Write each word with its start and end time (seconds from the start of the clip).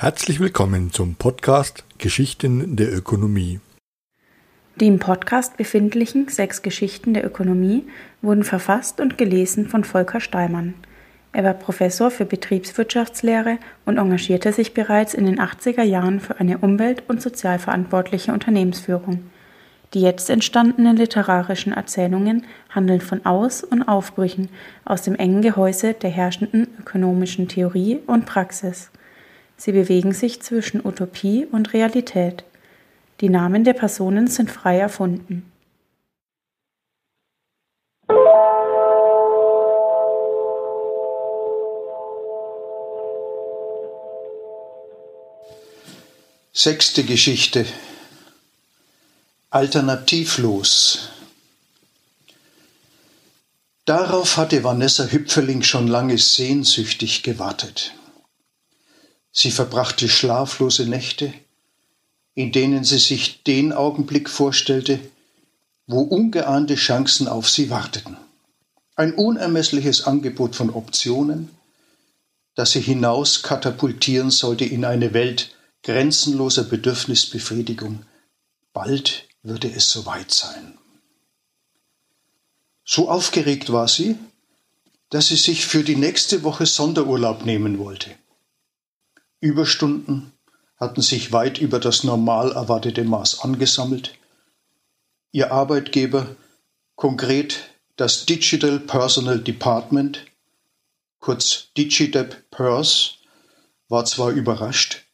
Herzlich 0.00 0.40
willkommen 0.40 0.90
zum 0.90 1.14
Podcast 1.14 1.84
Geschichten 1.98 2.74
der 2.74 2.90
Ökonomie. 2.90 3.60
Die 4.76 4.86
im 4.86 4.98
Podcast 4.98 5.58
befindlichen 5.58 6.26
sechs 6.28 6.62
Geschichten 6.62 7.12
der 7.12 7.26
Ökonomie 7.26 7.84
wurden 8.22 8.42
verfasst 8.42 9.02
und 9.02 9.18
gelesen 9.18 9.68
von 9.68 9.84
Volker 9.84 10.20
Steimann. 10.20 10.72
Er 11.34 11.44
war 11.44 11.52
Professor 11.52 12.10
für 12.10 12.24
Betriebswirtschaftslehre 12.24 13.58
und 13.84 13.98
engagierte 13.98 14.54
sich 14.54 14.72
bereits 14.72 15.12
in 15.12 15.26
den 15.26 15.38
80er 15.38 15.82
Jahren 15.82 16.20
für 16.20 16.40
eine 16.40 16.56
umwelt- 16.56 17.02
und 17.08 17.20
sozialverantwortliche 17.20 18.32
Unternehmensführung. 18.32 19.24
Die 19.92 20.00
jetzt 20.00 20.30
entstandenen 20.30 20.96
literarischen 20.96 21.74
Erzählungen 21.74 22.46
handeln 22.70 23.02
von 23.02 23.26
Aus- 23.26 23.62
und 23.64 23.82
Aufbrüchen 23.82 24.48
aus 24.86 25.02
dem 25.02 25.16
engen 25.16 25.42
Gehäuse 25.42 25.92
der 25.92 26.08
herrschenden 26.08 26.68
ökonomischen 26.80 27.48
Theorie 27.48 27.98
und 28.06 28.24
Praxis. 28.24 28.90
Sie 29.60 29.72
bewegen 29.72 30.14
sich 30.14 30.40
zwischen 30.40 30.86
Utopie 30.86 31.44
und 31.44 31.74
Realität. 31.74 32.44
Die 33.20 33.28
Namen 33.28 33.62
der 33.62 33.74
Personen 33.74 34.26
sind 34.26 34.50
frei 34.50 34.78
erfunden. 34.78 35.52
Sechste 46.54 47.04
Geschichte 47.04 47.66
Alternativlos 49.50 51.10
Darauf 53.84 54.38
hatte 54.38 54.64
Vanessa 54.64 55.04
Hüpferling 55.04 55.62
schon 55.62 55.86
lange 55.86 56.16
sehnsüchtig 56.16 57.22
gewartet. 57.22 57.92
Sie 59.32 59.50
verbrachte 59.50 60.08
schlaflose 60.08 60.86
Nächte, 60.86 61.32
in 62.34 62.52
denen 62.52 62.84
sie 62.84 62.98
sich 62.98 63.42
den 63.42 63.72
Augenblick 63.72 64.28
vorstellte, 64.28 64.98
wo 65.86 66.00
ungeahnte 66.00 66.74
Chancen 66.74 67.28
auf 67.28 67.48
sie 67.48 67.70
warteten. 67.70 68.16
Ein 68.96 69.14
unermessliches 69.14 70.04
Angebot 70.04 70.54
von 70.54 70.70
Optionen, 70.70 71.50
das 72.54 72.72
sie 72.72 72.80
hinaus 72.80 73.42
katapultieren 73.42 74.30
sollte 74.30 74.64
in 74.64 74.84
eine 74.84 75.14
Welt 75.14 75.54
grenzenloser 75.82 76.64
Bedürfnisbefriedigung. 76.64 78.04
Bald 78.72 79.26
würde 79.42 79.70
es 79.70 79.90
soweit 79.90 80.30
sein. 80.30 80.76
So 82.84 83.08
aufgeregt 83.08 83.72
war 83.72 83.88
sie, 83.88 84.16
dass 85.10 85.28
sie 85.28 85.36
sich 85.36 85.66
für 85.66 85.82
die 85.82 85.96
nächste 85.96 86.42
Woche 86.42 86.66
Sonderurlaub 86.66 87.44
nehmen 87.44 87.78
wollte. 87.78 88.10
Überstunden 89.40 90.32
hatten 90.76 91.00
sich 91.00 91.32
weit 91.32 91.58
über 91.58 91.80
das 91.80 92.04
normal 92.04 92.52
erwartete 92.52 93.04
Maß 93.04 93.40
angesammelt. 93.40 94.14
Ihr 95.32 95.50
Arbeitgeber, 95.50 96.36
konkret 96.94 97.70
das 97.96 98.26
Digital 98.26 98.80
Personal 98.80 99.38
Department, 99.38 100.26
kurz 101.20 101.68
Digidep 101.76 102.50
Pers, 102.50 103.14
war 103.88 104.04
zwar 104.04 104.30
überrascht, 104.30 105.06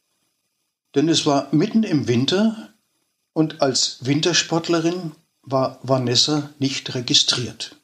denn 0.95 1.07
es 1.07 1.25
war 1.25 1.47
mitten 1.53 1.83
im 1.83 2.07
Winter 2.07 2.73
und 3.33 3.61
als 3.61 4.05
Wintersportlerin 4.05 5.13
war 5.41 5.79
Vanessa 5.83 6.53
nicht 6.59 6.95
registriert. 6.95 7.77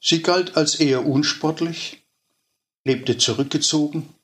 Sie 0.00 0.22
galt 0.22 0.56
als 0.56 0.76
eher 0.76 1.04
unsportlich, 1.04 2.02
lebte 2.84 3.18
zurückgezogen 3.18 4.14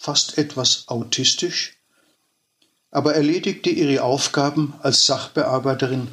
fast 0.00 0.38
etwas 0.38 0.88
autistisch, 0.88 1.76
aber 2.90 3.14
erledigte 3.14 3.68
ihre 3.68 4.02
Aufgaben 4.02 4.72
als 4.80 5.04
Sachbearbeiterin 5.04 6.08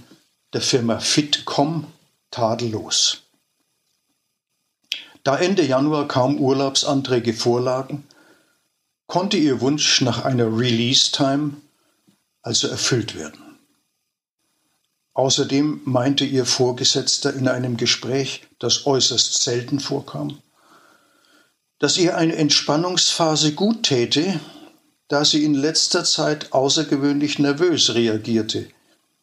der 0.52 0.60
Firma 0.60 1.00
Fitcom 1.00 1.88
tadellos. 2.30 3.20
Da 5.24 5.38
Ende 5.38 5.64
Januar 5.64 6.06
kaum 6.10 6.38
Urlaubsanträge 6.38 7.34
vorlagen, 7.34 8.06
konnte 9.08 9.38
ihr 9.38 9.62
Wunsch 9.62 10.02
nach 10.02 10.26
einer 10.26 10.48
Release-Time 10.48 11.54
also 12.42 12.68
erfüllt 12.68 13.16
werden. 13.16 13.58
Außerdem 15.14 15.80
meinte 15.86 16.26
ihr 16.26 16.46
Vorgesetzter 16.46 17.34
in 17.34 17.48
einem 17.48 17.78
Gespräch, 17.78 18.46
das 18.60 18.86
äußerst 18.86 19.44
selten 19.44 19.80
vorkam, 19.80 20.42
dass 21.80 21.98
ihr 21.98 22.18
eine 22.18 22.36
Entspannungsphase 22.36 23.54
gut 23.54 23.84
täte, 23.84 24.40
da 25.08 25.24
sie 25.24 25.44
in 25.44 25.54
letzter 25.54 26.04
Zeit 26.04 26.52
außergewöhnlich 26.54 27.40
nervös 27.40 27.94
reagierte, 27.94 28.68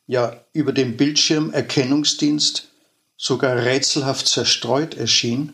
ja 0.06 0.40
über 0.52 0.72
dem 0.72 0.96
Bildschirmerkennungsdienst 0.96 2.68
sogar 3.16 3.56
rätselhaft 3.56 4.28
zerstreut 4.28 4.94
erschien 4.94 5.52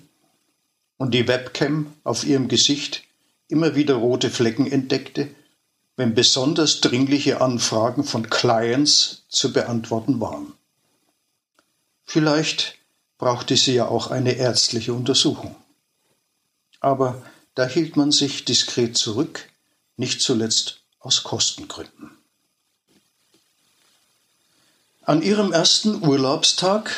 und 0.98 1.14
die 1.14 1.26
Webcam 1.26 1.92
auf 2.04 2.24
ihrem 2.24 2.48
Gesicht 2.48 3.04
immer 3.48 3.74
wieder 3.74 3.94
rote 3.94 4.30
Flecken 4.30 4.70
entdeckte, 4.70 5.28
wenn 5.96 6.14
besonders 6.14 6.80
dringliche 6.80 7.40
Anfragen 7.40 8.04
von 8.04 8.30
Clients 8.30 9.24
zu 9.28 9.52
beantworten 9.52 10.20
waren. 10.20 10.52
Vielleicht 12.04 12.76
brauchte 13.18 13.56
sie 13.56 13.74
ja 13.74 13.88
auch 13.88 14.10
eine 14.10 14.32
ärztliche 14.32 14.92
Untersuchung 14.94 15.56
aber 16.80 17.22
da 17.54 17.66
hielt 17.66 17.96
man 17.96 18.10
sich 18.10 18.44
diskret 18.44 18.96
zurück, 18.96 19.48
nicht 19.96 20.20
zuletzt 20.20 20.80
aus 20.98 21.22
Kostengründen. 21.22 22.10
An 25.02 25.22
ihrem 25.22 25.52
ersten 25.52 26.02
Urlaubstag, 26.02 26.94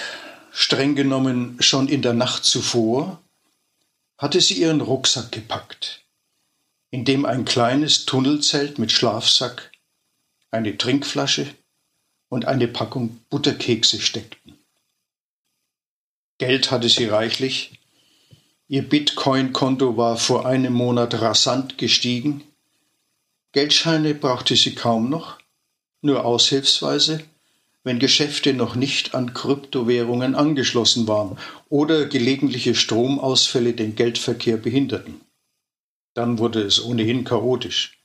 streng 0.53 0.95
genommen 0.95 1.57
schon 1.61 1.89
in 1.89 2.03
der 2.03 2.15
Nacht 2.15 2.45
zuvor, 2.45 3.21
hatte 4.19 4.41
sie 4.41 4.55
ihren 4.55 4.81
Rucksack 4.81 5.33
gepackt, 5.33 6.05
in 6.91 7.05
dem 7.05 7.25
ein 7.25 7.45
kleines 7.45 8.05
Tunnelzelt 8.05 8.79
mit 8.79 8.93
Schlafsack, 8.93 9.73
eine 10.51 10.77
Trinkflasche 10.77 11.53
und 12.29 12.45
eine 12.45 12.69
Packung 12.69 13.21
Butterkekse 13.31 14.01
steckten. 14.01 14.59
Geld 16.39 16.71
hatte 16.71 16.89
sie 16.89 17.07
reichlich, 17.07 17.81
Ihr 18.73 18.89
Bitcoin-Konto 18.89 19.99
war 19.99 20.17
vor 20.17 20.47
einem 20.47 20.73
Monat 20.73 21.21
rasant 21.21 21.77
gestiegen. 21.77 22.43
Geldscheine 23.53 24.15
brauchte 24.15 24.57
sie 24.57 24.75
kaum 24.75 25.11
noch, 25.11 25.37
nur 26.01 26.25
aushilfsweise, 26.25 27.23
wenn 27.85 27.99
Geschäfte 27.99 28.55
noch 28.55 28.75
nicht 28.75 29.15
an 29.15 29.35
Kryptowährungen 29.35 30.35
angeschlossen 30.35 31.07
waren 31.07 31.37
oder 31.69 32.07
gelegentliche 32.07 32.75
Stromausfälle 32.75 33.75
den 33.75 33.95
Geldverkehr 33.95 34.57
behinderten. 34.57 35.21
Dann 36.15 36.39
wurde 36.39 36.63
es 36.63 36.83
ohnehin 36.83 37.25
chaotisch 37.25 38.03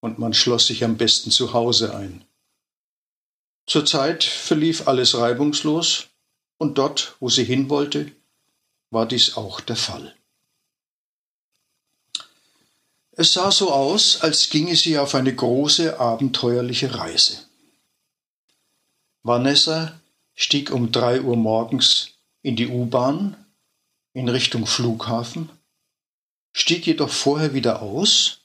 und 0.00 0.18
man 0.18 0.34
schloss 0.34 0.66
sich 0.66 0.84
am 0.84 0.98
besten 0.98 1.30
zu 1.30 1.54
Hause 1.54 1.96
ein. 1.96 2.26
Zurzeit 3.64 4.24
verlief 4.24 4.86
alles 4.86 5.16
reibungslos 5.16 6.08
und 6.58 6.76
dort, 6.76 7.16
wo 7.18 7.30
sie 7.30 7.44
hin 7.44 7.70
wollte, 7.70 8.12
war 8.90 9.06
dies 9.06 9.36
auch 9.36 9.60
der 9.60 9.76
Fall. 9.76 10.14
Es 13.12 13.32
sah 13.32 13.50
so 13.50 13.72
aus, 13.72 14.20
als 14.22 14.50
ginge 14.50 14.76
sie 14.76 14.98
auf 14.98 15.14
eine 15.14 15.34
große 15.34 15.98
abenteuerliche 15.98 16.94
Reise. 16.94 17.44
Vanessa 19.22 20.00
stieg 20.34 20.70
um 20.70 20.90
drei 20.90 21.20
Uhr 21.20 21.36
morgens 21.36 22.12
in 22.42 22.56
die 22.56 22.68
U-Bahn 22.68 23.36
in 24.12 24.28
Richtung 24.28 24.66
Flughafen, 24.66 25.50
stieg 26.52 26.86
jedoch 26.86 27.10
vorher 27.10 27.52
wieder 27.52 27.82
aus, 27.82 28.40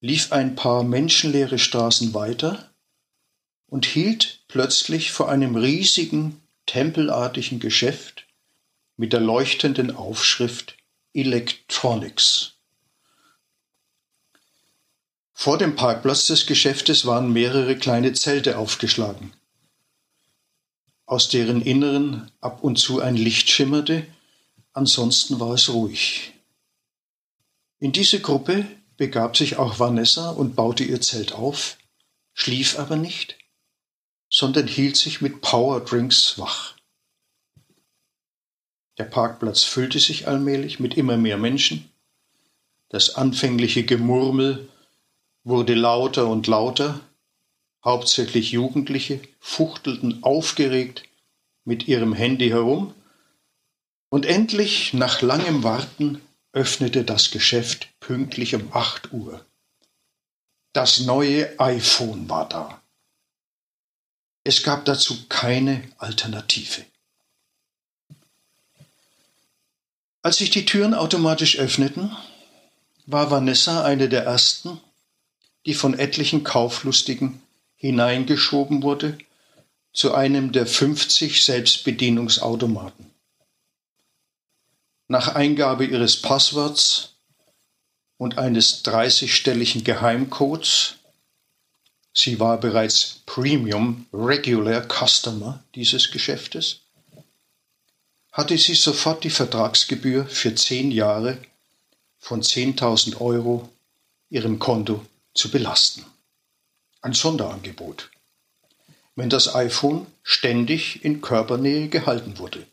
lief 0.00 0.32
ein 0.32 0.54
paar 0.54 0.84
menschenleere 0.84 1.58
Straßen 1.58 2.14
weiter 2.14 2.72
und 3.66 3.84
hielt 3.84 4.44
plötzlich 4.48 5.10
vor 5.12 5.28
einem 5.28 5.56
riesigen, 5.56 6.40
tempelartigen 6.66 7.58
Geschäft 7.58 8.26
mit 8.96 9.12
der 9.12 9.20
leuchtenden 9.20 9.94
Aufschrift 9.94 10.76
Electronics. 11.14 12.54
Vor 15.32 15.58
dem 15.58 15.74
Parkplatz 15.74 16.26
des 16.26 16.46
Geschäftes 16.46 17.04
waren 17.04 17.32
mehrere 17.32 17.76
kleine 17.76 18.12
Zelte 18.12 18.58
aufgeschlagen, 18.58 19.32
aus 21.04 21.28
deren 21.28 21.62
Inneren 21.62 22.30
ab 22.40 22.62
und 22.62 22.78
zu 22.78 23.00
ein 23.00 23.16
Licht 23.16 23.50
schimmerte, 23.50 24.06
ansonsten 24.72 25.40
war 25.40 25.54
es 25.54 25.68
ruhig. 25.68 26.32
In 27.80 27.90
diese 27.90 28.20
Gruppe 28.20 28.66
begab 28.96 29.36
sich 29.36 29.56
auch 29.56 29.80
Vanessa 29.80 30.30
und 30.30 30.54
baute 30.54 30.84
ihr 30.84 31.00
Zelt 31.00 31.32
auf, 31.32 31.76
schlief 32.34 32.78
aber 32.78 32.96
nicht, 32.96 33.36
sondern 34.30 34.68
hielt 34.68 34.96
sich 34.96 35.20
mit 35.20 35.40
Powerdrinks 35.40 36.38
wach. 36.38 36.76
Der 39.02 39.08
Parkplatz 39.08 39.64
füllte 39.64 39.98
sich 39.98 40.28
allmählich 40.28 40.78
mit 40.78 40.96
immer 40.96 41.16
mehr 41.16 41.36
Menschen. 41.36 41.90
Das 42.88 43.16
anfängliche 43.16 43.82
Gemurmel 43.82 44.68
wurde 45.42 45.74
lauter 45.74 46.28
und 46.28 46.46
lauter, 46.46 47.00
hauptsächlich 47.84 48.52
Jugendliche 48.52 49.20
fuchtelten 49.40 50.22
aufgeregt 50.22 51.02
mit 51.64 51.88
ihrem 51.88 52.12
Handy 52.12 52.50
herum, 52.50 52.94
und 54.08 54.24
endlich, 54.24 54.94
nach 54.94 55.20
langem 55.20 55.64
Warten, 55.64 56.22
öffnete 56.52 57.02
das 57.02 57.32
Geschäft 57.32 57.88
pünktlich 57.98 58.54
um 58.54 58.72
8 58.72 59.12
Uhr. 59.12 59.44
Das 60.72 61.00
neue 61.00 61.58
iPhone 61.58 62.28
war 62.28 62.48
da. 62.48 62.80
Es 64.44 64.62
gab 64.62 64.84
dazu 64.84 65.26
keine 65.28 65.82
Alternative. 65.98 66.84
Als 70.22 70.38
sich 70.38 70.50
die 70.50 70.64
Türen 70.64 70.94
automatisch 70.94 71.58
öffneten, 71.58 72.16
war 73.06 73.30
Vanessa 73.30 73.84
eine 73.84 74.08
der 74.08 74.24
ersten, 74.24 74.80
die 75.66 75.74
von 75.74 75.98
etlichen 75.98 76.44
Kauflustigen 76.44 77.42
hineingeschoben 77.74 78.82
wurde 78.82 79.18
zu 79.92 80.14
einem 80.14 80.52
der 80.52 80.66
50 80.66 81.44
Selbstbedienungsautomaten. 81.44 83.10
Nach 85.08 85.34
Eingabe 85.34 85.84
ihres 85.84 86.22
Passworts 86.22 87.16
und 88.16 88.38
eines 88.38 88.84
30-stelligen 88.84 89.82
Geheimcodes 89.84 90.96
Sie 92.14 92.38
war 92.38 92.60
bereits 92.60 93.22
Premium 93.24 94.06
Regular 94.12 94.86
Customer 94.86 95.64
dieses 95.74 96.10
Geschäftes, 96.10 96.81
hatte 98.32 98.56
sie 98.56 98.74
sofort 98.74 99.24
die 99.24 99.30
Vertragsgebühr 99.30 100.26
für 100.26 100.54
zehn 100.54 100.90
Jahre 100.90 101.38
von 102.18 102.42
10.000 102.42 103.20
Euro 103.20 103.68
ihrem 104.30 104.58
Konto 104.58 105.04
zu 105.34 105.50
belasten. 105.50 106.04
Ein 107.02 107.12
Sonderangebot, 107.12 108.10
wenn 109.16 109.28
das 109.28 109.54
iPhone 109.54 110.06
ständig 110.22 111.04
in 111.04 111.20
Körpernähe 111.20 111.88
gehalten 111.88 112.38
wurde. 112.38 112.66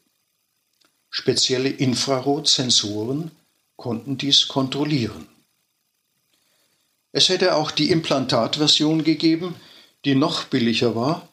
Spezielle 1.09 1.69
Infrarotsensoren 1.69 3.31
konnten 3.75 4.17
dies 4.17 4.47
kontrollieren. 4.47 5.27
Es 7.11 7.27
hätte 7.27 7.55
auch 7.55 7.71
die 7.71 7.89
Implantatversion 7.89 9.03
gegeben, 9.03 9.55
die 10.05 10.15
noch 10.15 10.45
billiger 10.45 10.95
war, 10.95 11.27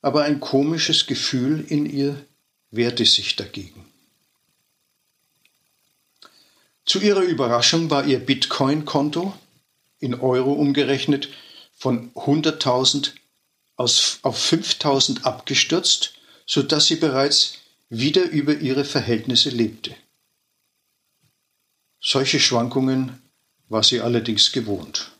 aber 0.00 0.22
ein 0.22 0.40
komisches 0.40 1.06
Gefühl 1.06 1.64
in 1.68 1.86
ihr 1.86 2.24
wehrte 2.76 3.04
sich 3.06 3.36
dagegen. 3.36 3.84
Zu 6.84 7.00
ihrer 7.00 7.22
Überraschung 7.22 7.90
war 7.90 8.06
ihr 8.06 8.18
Bitcoin-Konto 8.18 9.34
in 10.00 10.14
Euro 10.14 10.52
umgerechnet 10.52 11.28
von 11.76 12.12
100.000 12.14 13.12
auf 13.76 14.18
5.000 14.22 15.22
abgestürzt, 15.22 16.14
sodass 16.46 16.86
sie 16.86 16.96
bereits 16.96 17.58
wieder 17.88 18.24
über 18.24 18.58
ihre 18.58 18.84
Verhältnisse 18.84 19.50
lebte. 19.50 19.96
Solche 22.00 22.38
Schwankungen 22.38 23.22
war 23.68 23.82
sie 23.82 24.00
allerdings 24.00 24.52
gewohnt. 24.52 25.10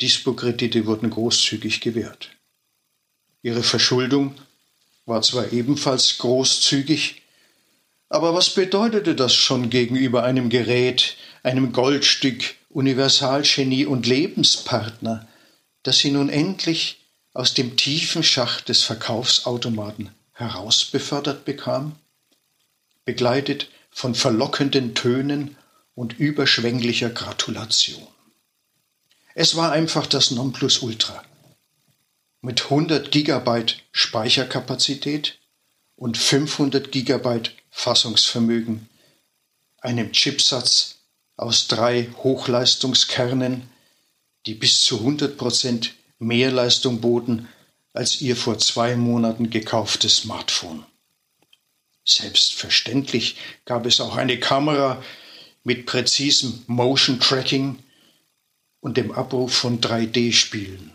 Dispo-Kredite 0.00 0.86
wurden 0.86 1.10
großzügig 1.10 1.80
gewährt. 1.80 2.30
Ihre 3.42 3.62
Verschuldung 3.62 4.34
war 5.06 5.22
zwar 5.22 5.52
ebenfalls 5.52 6.18
großzügig, 6.18 7.22
aber 8.08 8.34
was 8.34 8.50
bedeutete 8.50 9.14
das 9.14 9.34
schon 9.34 9.70
gegenüber 9.70 10.22
einem 10.22 10.48
Gerät, 10.48 11.16
einem 11.42 11.72
Goldstück, 11.72 12.54
Universalgenie 12.70 13.86
und 13.86 14.06
Lebenspartner, 14.06 15.26
das 15.82 15.98
sie 15.98 16.10
nun 16.10 16.28
endlich 16.28 16.98
aus 17.32 17.54
dem 17.54 17.76
tiefen 17.76 18.22
Schacht 18.22 18.68
des 18.68 18.82
Verkaufsautomaten 18.82 20.10
herausbefördert 20.32 21.44
bekam, 21.44 21.96
begleitet 23.04 23.68
von 23.90 24.14
verlockenden 24.14 24.94
Tönen 24.94 25.56
und 25.94 26.18
überschwänglicher 26.18 27.10
Gratulation. 27.10 28.06
Es 29.34 29.56
war 29.56 29.72
einfach 29.72 30.06
das 30.06 30.30
Nonplusultra. 30.30 31.22
Mit 32.44 32.64
100 32.64 33.10
Gigabyte 33.10 33.82
Speicherkapazität 33.90 35.38
und 35.96 36.18
500 36.18 36.92
Gigabyte 36.92 37.52
Fassungsvermögen, 37.70 38.90
einem 39.78 40.12
Chipsatz 40.12 40.96
aus 41.38 41.68
drei 41.68 42.10
Hochleistungskernen, 42.22 43.70
die 44.44 44.52
bis 44.52 44.82
zu 44.82 44.98
100 44.98 45.38
Prozent 45.38 45.94
mehr 46.18 46.50
Leistung 46.52 47.00
boten 47.00 47.48
als 47.94 48.20
ihr 48.20 48.36
vor 48.36 48.58
zwei 48.58 48.94
Monaten 48.94 49.48
gekauftes 49.48 50.16
Smartphone. 50.16 50.84
Selbstverständlich 52.04 53.36
gab 53.64 53.86
es 53.86 54.02
auch 54.02 54.16
eine 54.16 54.38
Kamera, 54.38 55.02
mit 55.62 55.86
präzisem 55.86 56.62
Motion 56.66 57.20
Tracking 57.20 57.78
und 58.80 58.98
dem 58.98 59.12
Abruf 59.12 59.56
von 59.56 59.80
3D-Spielen. 59.80 60.93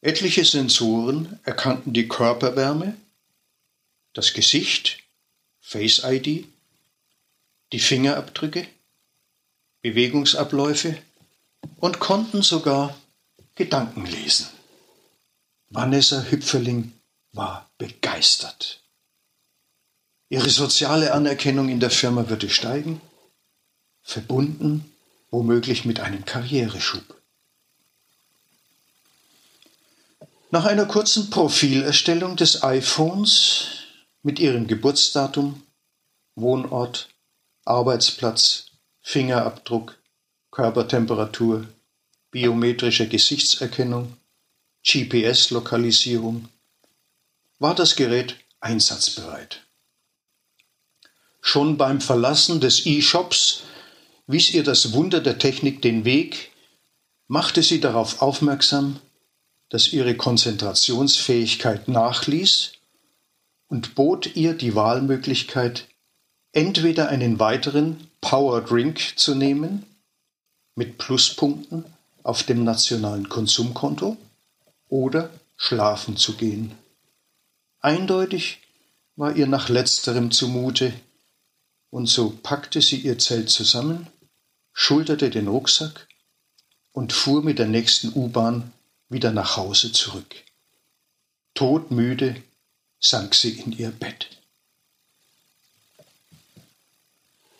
Etliche 0.00 0.44
Sensoren 0.44 1.40
erkannten 1.42 1.92
die 1.92 2.06
Körperwärme, 2.06 2.96
das 4.12 4.32
Gesicht, 4.32 4.98
Face 5.60 6.02
ID, 6.04 6.46
die 7.72 7.80
Fingerabdrücke, 7.80 8.66
Bewegungsabläufe 9.82 10.96
und 11.76 11.98
konnten 11.98 12.42
sogar 12.42 12.96
Gedanken 13.54 14.06
lesen. 14.06 14.46
Vanessa 15.70 16.22
Hüpferling 16.22 16.92
war 17.32 17.68
begeistert. 17.76 18.82
Ihre 20.28 20.50
soziale 20.50 21.12
Anerkennung 21.12 21.68
in 21.68 21.80
der 21.80 21.90
Firma 21.90 22.28
würde 22.28 22.50
steigen, 22.50 23.00
verbunden 24.02 24.92
womöglich 25.30 25.84
mit 25.84 26.00
einem 26.00 26.24
Karriereschub. 26.24 27.17
Nach 30.50 30.64
einer 30.64 30.86
kurzen 30.86 31.28
Profilerstellung 31.28 32.36
des 32.36 32.62
iPhones 32.62 33.66
mit 34.22 34.38
ihrem 34.38 34.66
Geburtsdatum, 34.66 35.62
Wohnort, 36.36 37.10
Arbeitsplatz, 37.66 38.64
Fingerabdruck, 39.02 39.98
Körpertemperatur, 40.50 41.68
biometrischer 42.30 43.04
Gesichtserkennung, 43.04 44.16
GPS-Lokalisierung, 44.82 46.48
war 47.58 47.74
das 47.74 47.94
Gerät 47.94 48.36
einsatzbereit. 48.60 49.66
Schon 51.42 51.76
beim 51.76 52.00
Verlassen 52.00 52.58
des 52.58 52.86
E-Shops 52.86 53.64
wies 54.26 54.54
ihr 54.54 54.64
das 54.64 54.92
Wunder 54.94 55.20
der 55.20 55.38
Technik 55.38 55.82
den 55.82 56.06
Weg, 56.06 56.52
machte 57.26 57.62
sie 57.62 57.80
darauf 57.80 58.22
aufmerksam, 58.22 58.98
dass 59.68 59.92
ihre 59.92 60.16
Konzentrationsfähigkeit 60.16 61.88
nachließ 61.88 62.72
und 63.68 63.94
bot 63.94 64.34
ihr 64.34 64.54
die 64.54 64.74
Wahlmöglichkeit, 64.74 65.86
entweder 66.52 67.08
einen 67.08 67.38
weiteren 67.38 68.08
Power 68.20 68.62
Drink 68.62 69.14
zu 69.16 69.34
nehmen 69.34 69.84
mit 70.74 70.96
Pluspunkten 70.98 71.84
auf 72.22 72.42
dem 72.42 72.64
nationalen 72.64 73.28
Konsumkonto 73.28 74.16
oder 74.88 75.30
schlafen 75.56 76.16
zu 76.16 76.36
gehen. 76.36 76.72
Eindeutig 77.80 78.60
war 79.16 79.36
ihr 79.36 79.46
nach 79.46 79.68
letzterem 79.68 80.30
zumute, 80.30 80.92
und 81.90 82.06
so 82.06 82.30
packte 82.42 82.82
sie 82.82 82.96
ihr 82.96 83.18
Zelt 83.18 83.50
zusammen, 83.50 84.06
schulterte 84.72 85.30
den 85.30 85.48
Rucksack 85.48 86.06
und 86.92 87.12
fuhr 87.12 87.42
mit 87.42 87.58
der 87.58 87.66
nächsten 87.66 88.12
U-Bahn 88.14 88.72
wieder 89.08 89.32
nach 89.32 89.56
Hause 89.56 89.92
zurück. 89.92 90.34
Todmüde 91.54 92.42
sank 93.00 93.34
sie 93.34 93.58
in 93.58 93.72
ihr 93.72 93.90
Bett. 93.90 94.38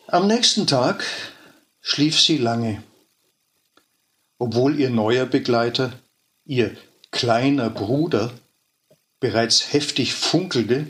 Am 0.07 0.27
nächsten 0.27 0.67
Tag 0.67 1.05
schlief 1.81 2.19
sie 2.19 2.37
lange, 2.37 2.83
obwohl 4.37 4.79
ihr 4.79 4.89
neuer 4.89 5.25
Begleiter, 5.25 5.93
ihr 6.45 6.75
kleiner 7.11 7.69
Bruder, 7.69 8.33
bereits 9.19 9.73
heftig 9.73 10.13
funkelte 10.13 10.87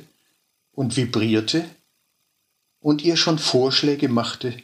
und 0.72 0.96
vibrierte 0.96 1.70
und 2.80 3.02
ihr 3.02 3.18
schon 3.18 3.40
Vorschläge 3.40 4.08
machte 4.08 4.62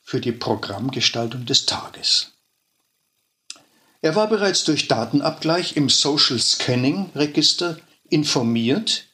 für 0.00 0.20
die 0.20 0.32
Programmgestaltung 0.32 1.44
des 1.44 1.66
Tages. 1.66 2.37
Er 4.00 4.14
war 4.14 4.28
bereits 4.28 4.64
durch 4.64 4.88
Datenabgleich 4.88 5.76
im 5.76 5.88
Social 5.88 6.38
Scanning 6.38 7.10
Register 7.14 7.78
informiert, 8.08 9.04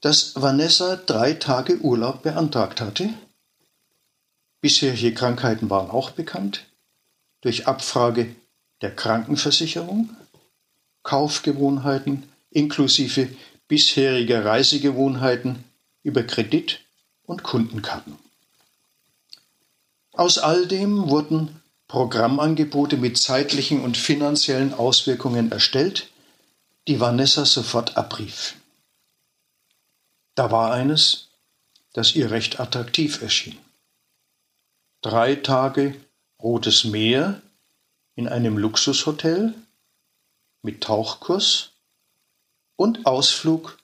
dass 0.00 0.32
Vanessa 0.34 0.96
drei 0.96 1.34
Tage 1.34 1.78
Urlaub 1.80 2.22
beantragt 2.22 2.80
hatte 2.80 3.08
Bisherige 4.62 5.12
Krankheiten 5.12 5.68
waren 5.70 5.90
auch 5.90 6.12
bekannt. 6.12 6.66
Durch 7.40 7.66
Abfrage 7.66 8.36
der 8.80 8.94
Krankenversicherung, 8.94 10.16
Kaufgewohnheiten 11.02 12.28
inklusive 12.50 13.28
bisheriger 13.66 14.44
Reisegewohnheiten 14.44 15.64
über 16.04 16.22
Kredit 16.22 16.80
und 17.24 17.42
Kundenkarten. 17.42 18.16
Aus 20.12 20.38
all 20.38 20.68
dem 20.68 21.08
wurden 21.08 21.60
Programmangebote 21.92 22.96
mit 22.96 23.18
zeitlichen 23.18 23.84
und 23.84 23.98
finanziellen 23.98 24.72
Auswirkungen 24.72 25.52
erstellt, 25.52 26.08
die 26.88 27.00
Vanessa 27.00 27.44
sofort 27.44 27.98
abrief. 27.98 28.56
Da 30.34 30.50
war 30.50 30.72
eines, 30.72 31.28
das 31.92 32.14
ihr 32.14 32.30
recht 32.30 32.60
attraktiv 32.60 33.20
erschien. 33.20 33.58
Drei 35.02 35.34
Tage 35.34 35.94
Rotes 36.42 36.84
Meer 36.84 37.42
in 38.14 38.26
einem 38.26 38.56
Luxushotel 38.56 39.52
mit 40.62 40.82
Tauchkurs 40.82 41.72
und 42.74 43.04
Ausflug 43.04 43.76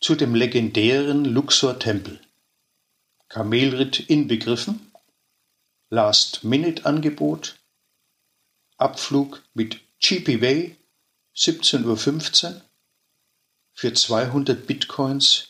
zu 0.00 0.14
dem 0.14 0.34
legendären 0.34 1.26
Luxor-Tempel. 1.26 2.18
Kamelritt 3.28 4.00
inbegriffen, 4.00 4.91
Last-Minute-Angebot, 5.92 7.56
Abflug 8.78 9.42
mit 9.52 9.78
GPWay 10.00 10.74
17.15 11.36 12.46
Uhr 12.54 12.62
für 13.74 13.92
200 13.92 14.66
Bitcoins 14.66 15.48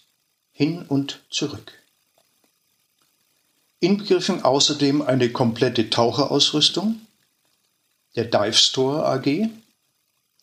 hin 0.50 0.82
und 0.82 1.20
zurück. 1.30 1.72
Inbegriffen 3.78 4.42
außerdem 4.42 5.02
eine 5.02 5.30
komplette 5.30 5.90
Taucherausrüstung 5.90 7.00
der 8.16 8.24
Dive 8.24 8.54
Store 8.54 9.06
AG, 9.06 9.48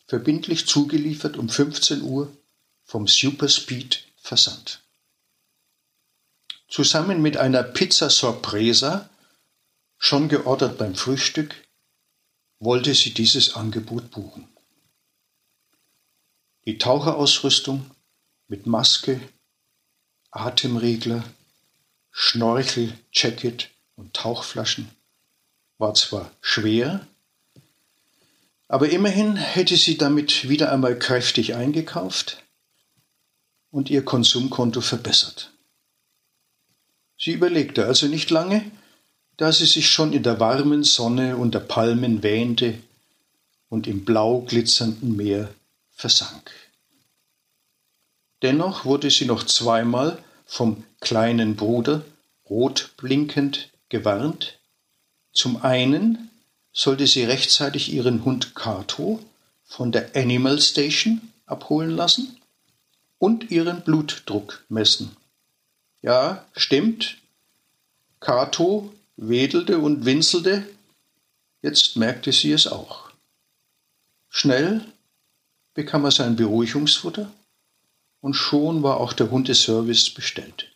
verbindlich 0.06 0.66
zugeliefert 0.66 1.36
um 1.36 1.50
15 1.50 2.00
Uhr 2.00 2.34
vom 2.86 3.06
Superspeed 3.06 4.02
Versand. 4.16 4.80
Zusammen 6.70 7.20
mit 7.20 7.36
einer 7.36 7.62
Pizza 7.62 8.08
Sorpresa, 8.08 9.09
schon 10.00 10.30
geordert 10.30 10.78
beim 10.78 10.94
Frühstück, 10.94 11.54
wollte 12.58 12.94
sie 12.94 13.12
dieses 13.12 13.54
Angebot 13.54 14.10
buchen. 14.10 14.48
Die 16.64 16.78
Taucherausrüstung 16.78 17.88
mit 18.48 18.66
Maske, 18.66 19.20
Atemregler, 20.30 21.22
Schnorchel, 22.10 22.98
Jacket 23.12 23.70
und 23.94 24.14
Tauchflaschen 24.14 24.90
war 25.76 25.92
zwar 25.94 26.30
schwer, 26.40 27.06
aber 28.68 28.88
immerhin 28.88 29.36
hätte 29.36 29.76
sie 29.76 29.98
damit 29.98 30.48
wieder 30.48 30.72
einmal 30.72 30.98
kräftig 30.98 31.54
eingekauft 31.54 32.42
und 33.70 33.90
ihr 33.90 34.04
Konsumkonto 34.04 34.80
verbessert. 34.80 35.52
Sie 37.18 37.32
überlegte 37.32 37.84
also 37.84 38.06
nicht 38.06 38.30
lange, 38.30 38.70
da 39.40 39.52
sie 39.52 39.64
sich 39.64 39.88
schon 39.88 40.12
in 40.12 40.22
der 40.22 40.38
warmen 40.38 40.84
Sonne 40.84 41.38
unter 41.38 41.60
Palmen 41.60 42.22
wähnte 42.22 42.74
und 43.70 43.86
im 43.86 44.04
blau 44.04 44.42
glitzernden 44.42 45.16
Meer 45.16 45.48
versank. 45.92 46.50
Dennoch 48.42 48.84
wurde 48.84 49.10
sie 49.10 49.24
noch 49.24 49.44
zweimal 49.44 50.22
vom 50.44 50.84
kleinen 51.00 51.56
Bruder 51.56 52.04
rot 52.50 52.90
blinkend 52.98 53.70
gewarnt. 53.88 54.58
Zum 55.32 55.62
einen 55.62 56.28
sollte 56.74 57.06
sie 57.06 57.24
rechtzeitig 57.24 57.94
ihren 57.94 58.26
Hund 58.26 58.54
Kato 58.54 59.20
von 59.64 59.90
der 59.90 60.14
Animal 60.14 60.60
Station 60.60 61.32
abholen 61.46 61.96
lassen 61.96 62.36
und 63.18 63.50
ihren 63.50 63.80
Blutdruck 63.84 64.66
messen. 64.68 65.16
Ja, 66.02 66.44
stimmt. 66.54 67.16
Kato 68.20 68.92
wedelte 69.20 69.78
und 69.78 70.06
winselte. 70.06 70.66
Jetzt 71.62 71.96
merkte 71.96 72.32
sie 72.32 72.52
es 72.52 72.66
auch. 72.66 73.10
Schnell 74.30 74.84
bekam 75.74 76.04
er 76.04 76.10
sein 76.10 76.36
Beruhigungsfutter 76.36 77.30
und 78.20 78.34
schon 78.34 78.82
war 78.82 78.98
auch 78.98 79.12
der 79.12 79.30
Hundeservice 79.30 80.10
bestellt. 80.10 80.72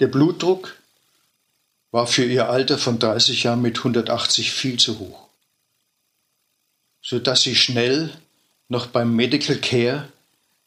Der 0.00 0.08
Blutdruck 0.08 0.76
war 1.90 2.06
für 2.06 2.24
ihr 2.24 2.50
Alter 2.50 2.76
von 2.76 2.98
30 2.98 3.44
Jahren 3.44 3.62
mit 3.62 3.78
180 3.78 4.52
viel 4.52 4.78
zu 4.78 4.98
hoch, 4.98 5.28
so 7.00 7.18
dass 7.18 7.42
sie 7.42 7.56
schnell 7.56 8.12
noch 8.68 8.88
beim 8.88 9.14
Medical 9.16 9.56
Care 9.56 10.12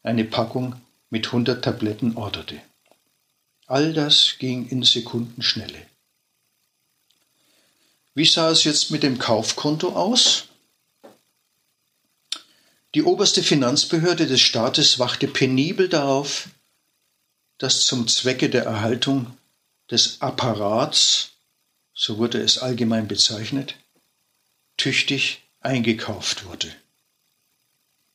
eine 0.01 0.23
Packung 0.23 0.81
mit 1.11 1.27
100 1.27 1.63
Tabletten 1.63 2.17
orderte. 2.17 2.59
All 3.69 3.93
das 3.93 4.37
ging 4.39 4.67
in 4.69 4.81
Sekundenschnelle. 4.81 5.85
Wie 8.15 8.25
sah 8.25 8.49
es 8.49 8.63
jetzt 8.63 8.89
mit 8.89 9.03
dem 9.03 9.19
Kaufkonto 9.19 9.89
aus? 9.89 10.45
Die 12.95 13.03
oberste 13.03 13.43
Finanzbehörde 13.43 14.25
des 14.25 14.41
Staates 14.41 14.97
wachte 14.97 15.27
penibel 15.27 15.87
darauf, 15.87 16.49
dass 17.59 17.85
zum 17.85 18.07
Zwecke 18.07 18.49
der 18.49 18.63
Erhaltung 18.63 19.37
des 19.91 20.19
Apparats, 20.19 21.33
so 21.93 22.17
wurde 22.17 22.41
es 22.41 22.57
allgemein 22.57 23.07
bezeichnet, 23.07 23.75
tüchtig 24.77 25.43
eingekauft 25.59 26.45
wurde. 26.45 26.73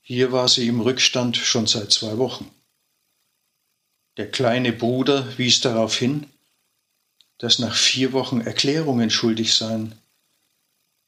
Hier 0.03 0.33
war 0.33 0.49
sie 0.49 0.67
im 0.67 0.81
Rückstand 0.81 1.37
schon 1.37 1.69
seit 1.69 1.93
zwei 1.93 2.19
Wochen. 2.19 2.54
Der 4.17 4.31
kleine 4.31 4.73
Bruder 4.73 5.39
wies 5.39 5.61
darauf 5.61 5.97
hin, 5.97 6.27
dass 7.39 7.59
nach 7.59 7.75
vier 7.75 8.13
Wochen 8.13 8.41
Erklärungen 8.41 9.11
schuldig 9.11 9.55
seien 9.55 9.95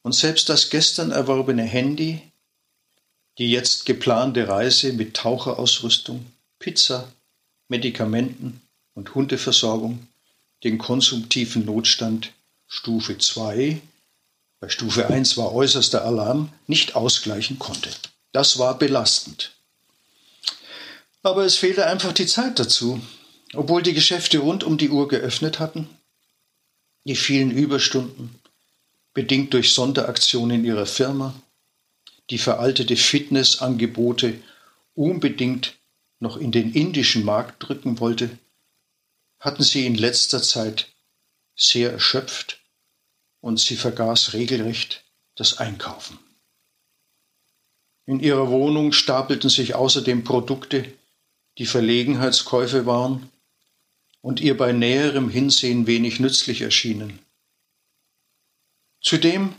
und 0.03 0.13
selbst 0.13 0.49
das 0.49 0.69
gestern 0.69 1.11
erworbene 1.11 1.63
Handy 1.63 2.21
die 3.37 3.51
jetzt 3.51 3.85
geplante 3.85 4.47
Reise 4.47 4.93
mit 4.93 5.15
Taucherausrüstung, 5.15 6.25
Pizza, 6.59 7.11
Medikamenten 7.67 8.61
und 8.93 9.13
Hundeversorgung 9.13 10.07
den 10.63 10.77
konsumtiven 10.79 11.65
Notstand 11.65 12.33
Stufe 12.67 13.17
2, 13.17 13.79
bei 14.59 14.69
Stufe 14.69 15.07
1 15.07 15.37
war 15.37 15.53
äußerster 15.53 16.03
Alarm, 16.03 16.51
nicht 16.65 16.95
ausgleichen 16.95 17.59
konnte. 17.59 17.91
Das 18.31 18.57
war 18.57 18.77
belastend. 18.79 19.55
Aber 21.27 21.43
es 21.43 21.57
fehlte 21.57 21.85
einfach 21.85 22.13
die 22.13 22.25
Zeit 22.25 22.57
dazu. 22.57 23.01
Obwohl 23.53 23.83
die 23.83 23.93
Geschäfte 23.93 24.37
rund 24.37 24.63
um 24.63 24.77
die 24.77 24.89
Uhr 24.89 25.09
geöffnet 25.09 25.59
hatten, 25.59 25.89
die 27.03 27.17
vielen 27.17 27.51
Überstunden, 27.51 28.39
bedingt 29.13 29.53
durch 29.53 29.73
Sonderaktionen 29.73 30.63
ihrer 30.63 30.85
Firma, 30.85 31.35
die 32.29 32.37
veraltete 32.37 32.95
Fitnessangebote 32.95 34.41
unbedingt 34.93 35.77
noch 36.19 36.37
in 36.37 36.53
den 36.53 36.71
indischen 36.71 37.25
Markt 37.25 37.61
drücken 37.67 37.99
wollte, 37.99 38.29
hatten 39.41 39.63
sie 39.63 39.85
in 39.85 39.95
letzter 39.95 40.41
Zeit 40.41 40.93
sehr 41.57 41.91
erschöpft 41.91 42.61
und 43.41 43.59
sie 43.59 43.75
vergaß 43.75 44.31
regelrecht 44.31 45.03
das 45.35 45.57
Einkaufen. 45.57 46.19
In 48.05 48.21
ihrer 48.21 48.49
Wohnung 48.49 48.93
stapelten 48.93 49.49
sich 49.49 49.75
außerdem 49.75 50.23
Produkte, 50.23 50.96
die 51.57 51.65
Verlegenheitskäufe 51.65 52.85
waren 52.85 53.31
und 54.21 54.39
ihr 54.39 54.57
bei 54.57 54.71
näherem 54.71 55.29
Hinsehen 55.29 55.87
wenig 55.87 56.19
nützlich 56.19 56.61
erschienen. 56.61 57.19
Zudem 59.01 59.53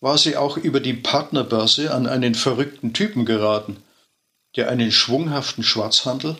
war 0.00 0.18
sie 0.18 0.36
auch 0.36 0.56
über 0.56 0.80
die 0.80 0.94
Partnerbörse 0.94 1.92
an 1.92 2.06
einen 2.06 2.34
verrückten 2.34 2.92
Typen 2.92 3.24
geraten, 3.24 3.82
der 4.56 4.70
einen 4.70 4.92
schwunghaften 4.92 5.64
Schwarzhandel 5.64 6.38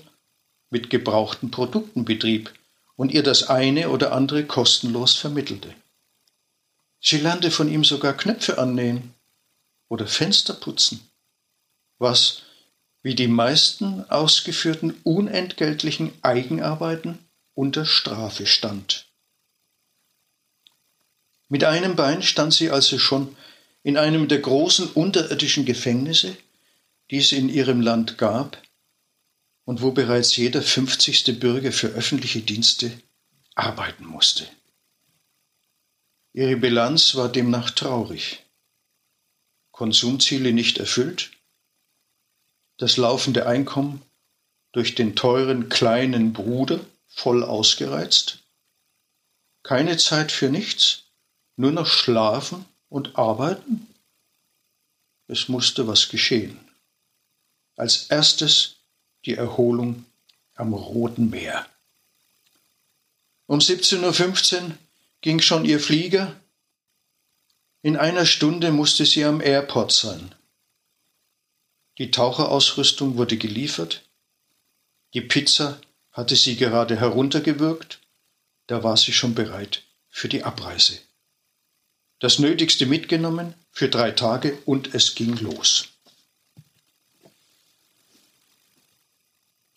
mit 0.71 0.91
gebrauchten 0.91 1.51
Produkten 1.51 2.05
betrieb 2.05 2.53
und 2.97 3.13
ihr 3.13 3.23
das 3.23 3.49
eine 3.49 3.91
oder 3.91 4.13
andere 4.13 4.45
kostenlos 4.45 5.17
vermittelte. 5.17 5.75
Sie 7.01 7.19
lernte 7.19 7.51
von 7.51 7.69
ihm 7.69 7.85
sogar 7.85 8.13
Knöpfe 8.13 8.59
annähen 8.59 9.15
oder 9.89 10.07
Fenster 10.07 10.55
putzen, 10.55 11.01
was, 11.99 12.43
wie 13.03 13.15
die 13.15 13.29
meisten 13.29 14.05
ausgeführten 14.11 14.93
unentgeltlichen 15.05 16.13
Eigenarbeiten, 16.23 17.19
unter 17.55 17.85
Strafe 17.85 18.47
stand. 18.47 19.07
Mit 21.49 21.65
einem 21.65 21.97
Bein 21.97 22.23
stand 22.23 22.55
sie 22.55 22.71
also 22.71 22.99
schon 22.99 23.37
in 23.83 23.97
einem 23.97 24.29
der 24.29 24.41
großen 24.41 24.91
unterirdischen 24.93 25.65
Gefängnisse, 25.65 26.37
die 27.11 27.19
es 27.19 27.33
in 27.33 27.49
ihrem 27.49 27.81
Land 27.81 28.19
gab 28.19 28.63
und 29.65 29.83
wo 29.83 29.93
bereits 29.93 30.37
jeder 30.37 30.63
fünfzigste 30.63 31.33
Bürger 31.33 31.73
für 31.73 31.89
öffentliche 31.89 32.43
Dienste 32.43 33.01
arbeiten 33.55 34.07
musste. 34.07 34.47
Ihre 36.33 36.57
Bilanz 36.57 37.15
war 37.15 37.31
demnach 37.31 37.71
traurig. 37.71 38.45
Konsumziele 39.73 40.53
nicht 40.53 40.79
erfüllt, 40.79 41.33
das 42.79 42.97
laufende 42.97 43.47
Einkommen 43.47 44.03
durch 44.73 44.95
den 44.95 45.15
teuren 45.15 45.69
kleinen 45.69 46.33
Bruder 46.33 46.81
voll 47.07 47.45
ausgereizt, 47.45 48.39
keine 49.63 49.97
Zeit 49.97 50.33
für 50.33 50.49
nichts, 50.49 51.05
nur 51.57 51.73
noch 51.73 51.87
schlafen 51.87 52.65
und 52.89 53.19
arbeiten? 53.19 53.87
Es 55.27 55.49
musste 55.49 55.87
was 55.87 56.09
geschehen. 56.09 56.59
Als 57.77 58.05
erstes 58.05 58.77
die 59.27 59.35
Erholung 59.35 60.07
am 60.55 60.73
Roten 60.73 61.31
Meer. 61.31 61.67
Um 63.47 63.59
17.15 63.59 64.63
Uhr 64.63 64.79
ging 65.21 65.41
schon 65.41 65.65
ihr 65.65 65.81
Flieger. 65.81 66.35
In 67.83 67.97
einer 67.97 68.27
Stunde 68.27 68.73
musste 68.73 69.07
sie 69.07 69.25
am 69.25 69.41
Airport 69.41 69.93
sein. 69.93 70.35
Die 71.99 72.13
Taucherausrüstung 72.13 73.17
wurde 73.17 73.37
geliefert. 73.37 74.09
Die 75.15 75.21
Pizza 75.21 75.81
hatte 76.13 76.37
sie 76.37 76.57
gerade 76.57 76.97
heruntergewürgt. 76.97 78.01
Da 78.69 78.85
war 78.85 78.97
sie 78.97 79.13
schon 79.13 79.35
bereit 79.35 79.83
für 80.09 80.29
die 80.29 80.45
Abreise. 80.45 81.01
Das 82.21 82.39
Nötigste 82.39 82.87
mitgenommen 82.87 83.55
für 83.71 83.89
drei 83.89 84.13
Tage 84.13 84.59
und 84.65 84.95
es 84.95 85.15
ging 85.15 85.37
los. 85.39 85.89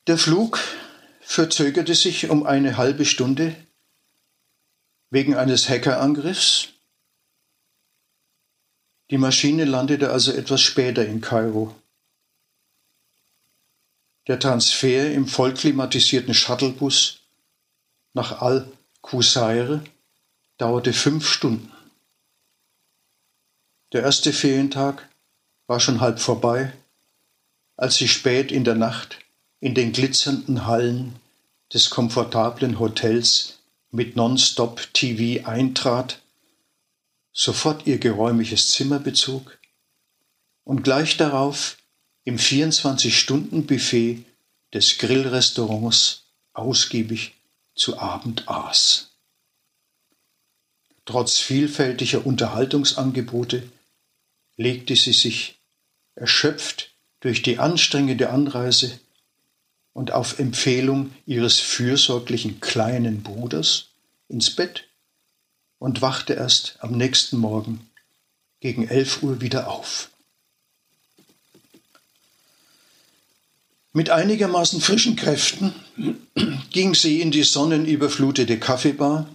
Der 0.07 0.17
Flug 0.17 0.59
verzögerte 1.21 1.95
sich 1.95 2.29
um 2.29 2.45
eine 2.45 2.77
halbe 2.77 3.05
Stunde 3.05 3.55
wegen 5.09 5.35
eines 5.35 5.69
Hackerangriffs. 5.69 6.69
Die 9.11 9.17
Maschine 9.17 9.65
landete 9.65 10.09
also 10.09 10.31
etwas 10.31 10.61
später 10.61 11.05
in 11.05 11.21
Kairo. 11.21 11.75
Der 14.31 14.39
Transfer 14.39 15.11
im 15.11 15.27
vollklimatisierten 15.27 16.33
Shuttlebus 16.33 17.19
nach 18.13 18.41
Al-Qusair 18.41 19.83
dauerte 20.57 20.93
fünf 20.93 21.27
Stunden. 21.27 21.69
Der 23.91 24.03
erste 24.03 24.31
Ferientag 24.31 25.09
war 25.67 25.81
schon 25.81 25.99
halb 25.99 26.21
vorbei, 26.21 26.71
als 27.75 27.95
sie 27.95 28.07
spät 28.07 28.53
in 28.53 28.63
der 28.63 28.75
Nacht 28.75 29.19
in 29.59 29.75
den 29.75 29.91
glitzernden 29.91 30.65
Hallen 30.65 31.19
des 31.73 31.89
komfortablen 31.89 32.79
Hotels 32.79 33.59
mit 33.89 34.15
Non-Stop-TV 34.15 35.45
eintrat, 35.45 36.21
sofort 37.33 37.85
ihr 37.85 37.97
geräumiges 37.97 38.69
Zimmer 38.69 38.99
bezog 38.99 39.59
und 40.63 40.83
gleich 40.83 41.17
darauf 41.17 41.75
im 42.23 42.37
24-Stunden-Buffet 42.37 44.23
des 44.73 44.97
Grillrestaurants 44.97 46.23
ausgiebig 46.53 47.35
zu 47.75 47.97
Abend 47.97 48.47
aß. 48.47 49.11
Trotz 51.05 51.39
vielfältiger 51.39 52.25
Unterhaltungsangebote 52.25 53.69
legte 54.55 54.95
sie 54.95 55.13
sich, 55.13 55.59
erschöpft 56.15 56.93
durch 57.21 57.41
die 57.41 57.57
anstrengende 57.57 58.29
Anreise 58.29 58.99
und 59.93 60.11
auf 60.11 60.39
Empfehlung 60.39 61.13
ihres 61.25 61.59
fürsorglichen 61.59 62.59
kleinen 62.59 63.23
Bruders, 63.23 63.89
ins 64.27 64.55
Bett 64.55 64.87
und 65.79 66.01
wachte 66.01 66.33
erst 66.33 66.77
am 66.79 66.91
nächsten 66.91 67.37
Morgen 67.37 67.89
gegen 68.59 68.87
elf 68.87 69.23
Uhr 69.23 69.41
wieder 69.41 69.69
auf. 69.69 70.11
Mit 73.93 74.09
einigermaßen 74.09 74.79
frischen 74.79 75.17
Kräften 75.17 75.75
ging 76.71 76.95
sie 76.95 77.19
in 77.19 77.29
die 77.29 77.43
sonnenüberflutete 77.43 78.57
Kaffeebar, 78.57 79.27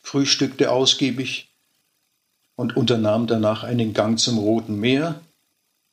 frühstückte 0.00 0.72
ausgiebig 0.72 1.48
und 2.56 2.76
unternahm 2.76 3.28
danach 3.28 3.62
einen 3.62 3.94
Gang 3.94 4.18
zum 4.18 4.38
Roten 4.38 4.80
Meer, 4.80 5.20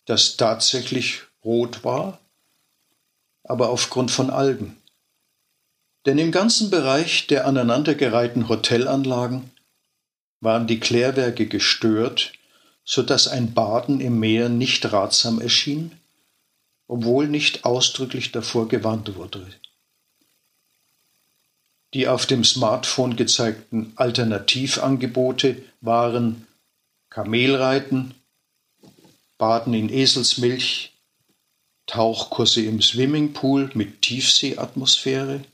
das 0.06 0.36
tatsächlich 0.36 1.22
rot 1.46 1.84
war, 1.84 2.20
aber 3.44 3.70
aufgrund 3.70 4.10
von 4.10 4.32
Algen. 4.32 4.78
Denn 6.08 6.18
im 6.18 6.32
ganzen 6.32 6.72
Bereich 6.72 7.28
der 7.28 7.46
aneinandergereihten 7.46 8.50
Hotelanlagen 8.50 9.52
waren 10.40 10.66
die 10.66 10.80
Klärwerke 10.80 11.46
gestört, 11.46 12.34
so 12.84 13.04
dass 13.04 13.28
ein 13.28 13.54
Baden 13.54 14.02
im 14.02 14.20
Meer 14.20 14.50
nicht 14.50 14.92
ratsam 14.92 15.40
erschien 15.40 15.92
obwohl 16.92 17.30
nicht 17.30 17.64
ausdrücklich 17.64 18.34
davor 18.34 18.68
gewarnt 18.68 19.16
wurde. 19.16 19.48
Die 21.94 22.10
auf 22.10 22.26
dem 22.26 22.44
Smartphone 22.44 23.16
gezeigten 23.16 23.94
Alternativangebote 23.96 25.64
waren 25.80 26.48
Kamelreiten, 27.10 28.14
Baden 29.38 29.74
in 29.74 29.88
Eselsmilch, 29.88 30.92
Tauchkurse 31.86 32.62
im 32.66 32.82
Swimmingpool 32.82 33.72
mit 33.74 34.02
Tiefseeatmosphäre, 34.02 35.46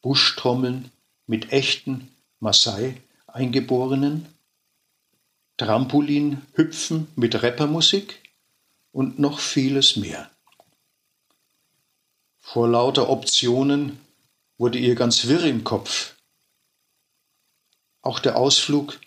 Buschtrommeln 0.00 0.92
mit 1.26 1.52
echten 1.52 2.08
Maasai-Eingeborenen, 2.38 4.26
Trampolinhüpfen 5.56 7.08
mit 7.16 7.42
Rappermusik, 7.42 8.29
und 8.92 9.18
noch 9.18 9.38
vieles 9.38 9.96
mehr. 9.96 10.30
Vor 12.38 12.68
lauter 12.68 13.08
Optionen 13.08 13.98
wurde 14.58 14.78
ihr 14.78 14.94
ganz 14.94 15.26
wirr 15.26 15.44
im 15.44 15.64
Kopf. 15.64 16.14
Auch 18.02 18.18
der 18.18 18.36
Ausflug 18.36 19.00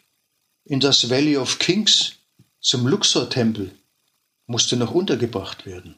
in 0.66 0.80
das 0.80 1.10
Valley 1.10 1.36
of 1.38 1.60
Kings 1.60 2.14
zum 2.60 2.88
Luxor-Tempel 2.88 3.72
musste 4.48 4.78
noch 4.78 4.92
untergebracht 4.92 5.66
werden. 5.66 5.96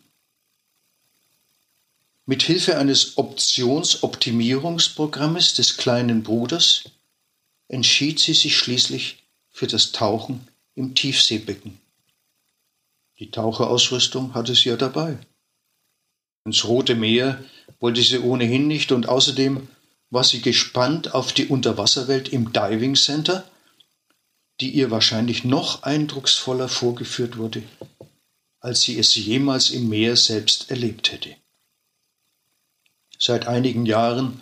Mit 2.25 2.41
Hilfe 2.41 2.79
eines 2.79 3.19
Optionsoptimierungsprogrammes 3.19 5.53
des 5.53 5.77
kleinen 5.77 6.23
Bruders 6.23 6.85
entschied 7.67 8.19
sie 8.19 8.33
sich 8.33 8.57
schließlich 8.57 9.23
für 9.51 9.67
das 9.67 9.91
Tauchen 9.91 10.47
im 10.73 10.95
Tiefseebecken. 10.95 11.79
Die 13.19 13.31
Taucherausrüstung 13.31 14.33
hatte 14.33 14.55
sie 14.55 14.69
ja 14.69 14.77
dabei. 14.77 15.17
Ins 16.45 16.65
Rote 16.65 16.95
Meer 16.95 17.43
wollte 17.79 18.01
sie 18.01 18.19
ohnehin 18.19 18.67
nicht 18.67 18.91
und 18.91 19.07
außerdem 19.07 19.67
war 20.09 20.23
sie 20.23 20.41
gespannt 20.41 21.13
auf 21.13 21.33
die 21.33 21.47
Unterwasserwelt 21.47 22.29
im 22.29 22.53
Diving 22.53 22.95
Center, 22.95 23.49
die 24.59 24.69
ihr 24.71 24.91
wahrscheinlich 24.91 25.43
noch 25.43 25.83
eindrucksvoller 25.83 26.69
vorgeführt 26.69 27.37
wurde, 27.37 27.63
als 28.59 28.81
sie 28.81 28.99
es 28.99 29.15
jemals 29.15 29.69
im 29.71 29.89
Meer 29.89 30.15
selbst 30.15 30.69
erlebt 30.69 31.11
hätte. 31.11 31.35
Seit 33.17 33.47
einigen 33.47 33.85
Jahren, 33.85 34.41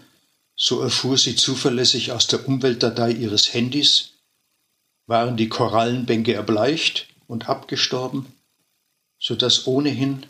so 0.56 0.82
erfuhr 0.82 1.18
sie 1.18 1.36
zuverlässig 1.36 2.12
aus 2.12 2.28
der 2.28 2.48
Umweltdatei 2.48 3.12
ihres 3.12 3.54
Handys, 3.54 4.12
waren 5.06 5.38
die 5.38 5.50
Korallenbänke 5.50 6.34
erbleicht 6.34 7.08
und 7.28 7.50
abgestorben, 7.50 8.33
so 9.24 9.36
dass 9.36 9.68
ohnehin 9.68 10.26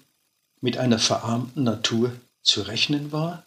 mit 0.62 0.78
einer 0.78 1.00
verarmten 1.00 1.64
Natur 1.64 2.16
zu 2.44 2.62
rechnen 2.62 3.12
war 3.12 3.44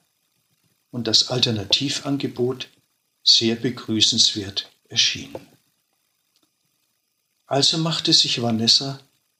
und 0.90 1.06
das 1.06 1.30
Alternativangebot 1.30 2.68
sehr 3.22 3.54
begrüßenswert 3.54 4.68
erschien. 4.88 5.32
Also 7.46 7.78
machte 7.78 8.12
sich 8.12 8.42
Vanessa 8.42 8.98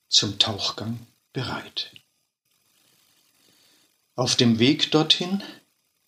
zum 0.09 0.39
Tauchgang 0.39 1.05
bereit. 1.33 1.91
Auf 4.15 4.37
dem 4.37 4.61
Weg 4.61 4.93
dorthin 4.93 5.43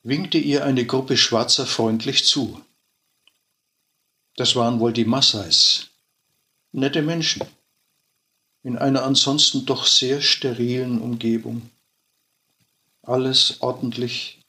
winkte 0.04 0.38
ihr 0.38 0.64
eine 0.64 0.86
Gruppe 0.86 1.16
Schwarzer 1.16 1.66
freundlich 1.66 2.24
zu. 2.24 2.64
Das 4.36 4.54
waren 4.54 4.78
wohl 4.78 4.92
die 4.92 5.04
Massais, 5.04 5.88
nette 6.70 7.02
Menschen 7.02 7.42
in 8.68 8.76
einer 8.76 9.02
ansonsten 9.02 9.64
doch 9.64 9.86
sehr 9.86 10.20
sterilen 10.20 11.00
Umgebung. 11.00 11.70
Alles 13.00 13.62
ordentlich, 13.62 14.42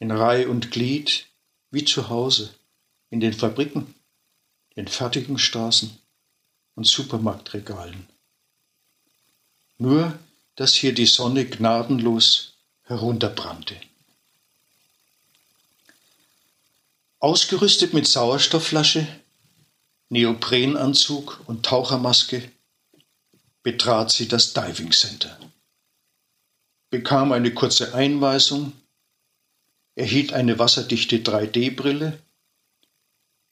in 0.00 0.10
Reih 0.10 0.48
und 0.48 0.72
Glied, 0.72 1.28
wie 1.70 1.84
zu 1.84 2.08
Hause, 2.08 2.52
in 3.10 3.20
den 3.20 3.32
Fabriken, 3.32 3.94
den 4.74 4.88
Fertigungsstraßen 4.88 5.96
und 6.74 6.88
Supermarktregalen. 6.88 8.08
Nur, 9.78 10.18
dass 10.56 10.74
hier 10.74 10.92
die 10.92 11.06
Sonne 11.06 11.44
gnadenlos 11.44 12.54
herunterbrannte. 12.82 13.76
Ausgerüstet 17.20 17.94
mit 17.94 18.08
Sauerstoffflasche 18.08 19.06
Neoprenanzug 20.08 21.44
und 21.46 21.64
Tauchermaske 21.64 22.50
betrat 23.62 24.10
sie 24.10 24.28
das 24.28 24.52
Diving 24.52 24.92
Center, 24.92 25.38
bekam 26.90 27.32
eine 27.32 27.54
kurze 27.54 27.94
Einweisung, 27.94 28.72
erhielt 29.94 30.32
eine 30.32 30.58
wasserdichte 30.58 31.18
3D-Brille 31.18 32.18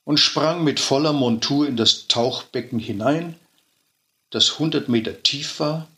und 0.04 0.18
sprang 0.18 0.64
mit 0.64 0.80
voller 0.80 1.12
Montur 1.12 1.68
in 1.68 1.76
das 1.76 2.08
Tauchbecken 2.08 2.78
hinein, 2.78 3.38
das 4.30 4.52
100 4.52 4.88
Meter 4.88 5.22
tief 5.22 5.60
war, 5.60 5.88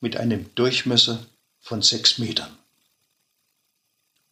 mit 0.00 0.16
einem 0.16 0.54
Durchmesser 0.54 1.24
von 1.60 1.82
sechs 1.82 2.18
Metern. 2.18 2.56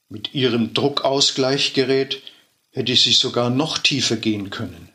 Mit 0.09 0.35
ihrem 0.35 0.73
Druckausgleichgerät 0.73 2.23
hätte 2.71 2.97
sie 2.97 3.13
sogar 3.13 3.51
noch 3.51 3.79
tiefer 3.79 4.17
gehen 4.17 4.51
können. 4.51 4.91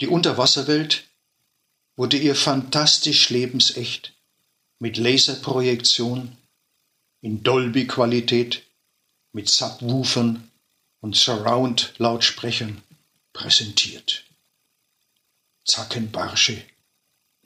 Die 0.00 0.06
Unterwasserwelt 0.06 1.04
wurde 1.96 2.18
ihr 2.18 2.34
fantastisch 2.34 3.30
lebensecht 3.30 4.12
mit 4.78 4.98
Laserprojektion 4.98 6.36
in 7.22 7.42
Dolby-Qualität, 7.42 8.62
mit 9.32 9.48
Subwoofern 9.48 10.50
und 11.00 11.16
Surround-Lautsprechern 11.16 12.82
präsentiert. 13.32 14.24
Zackenbarsche, 15.64 16.62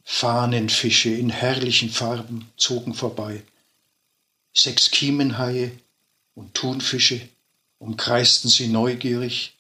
Fahnenfische 0.03 1.11
in 1.11 1.31
herrlichen 1.31 1.89
Farben 1.89 2.51
zogen 2.57 2.95
vorbei. 2.95 3.45
Sechs 4.53 4.91
Kiemenhaie 4.91 5.71
und 6.35 6.55
Thunfische 6.55 7.29
umkreisten 7.79 8.51
sie 8.51 8.67
neugierig, 8.67 9.57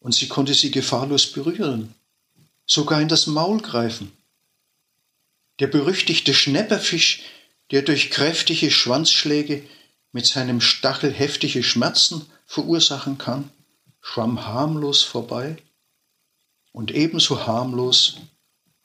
und 0.00 0.14
sie 0.14 0.28
konnte 0.28 0.52
sie 0.52 0.70
gefahrlos 0.70 1.32
berühren 1.32 1.94
sogar 2.72 3.00
in 3.00 3.08
das 3.08 3.26
Maul 3.26 3.60
greifen. 3.60 4.12
Der 5.60 5.66
berüchtigte 5.66 6.34
Schnepperfisch, 6.34 7.22
der 7.70 7.82
durch 7.82 8.10
kräftige 8.10 8.70
Schwanzschläge 8.70 9.62
mit 10.12 10.26
seinem 10.26 10.60
Stachel 10.60 11.12
heftige 11.12 11.62
Schmerzen 11.62 12.26
verursachen 12.46 13.18
kann, 13.18 13.50
schwamm 14.00 14.46
harmlos 14.46 15.02
vorbei. 15.02 15.56
Und 16.72 16.90
ebenso 16.90 17.46
harmlos 17.46 18.16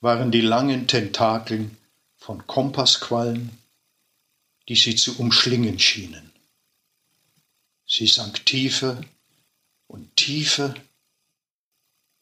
waren 0.02 0.32
die 0.32 0.41
langen 0.41 0.88
Tentakeln 0.88 1.78
von 2.17 2.45
Kompassquallen, 2.45 3.58
die 4.67 4.76
sie 4.76 4.95
zu 4.95 5.17
umschlingen 5.17 5.80
schienen. 5.80 6.32
Sie 7.86 8.08
sank 8.08 8.45
tiefer 8.45 9.02
und 9.88 10.15
tiefer 10.17 10.76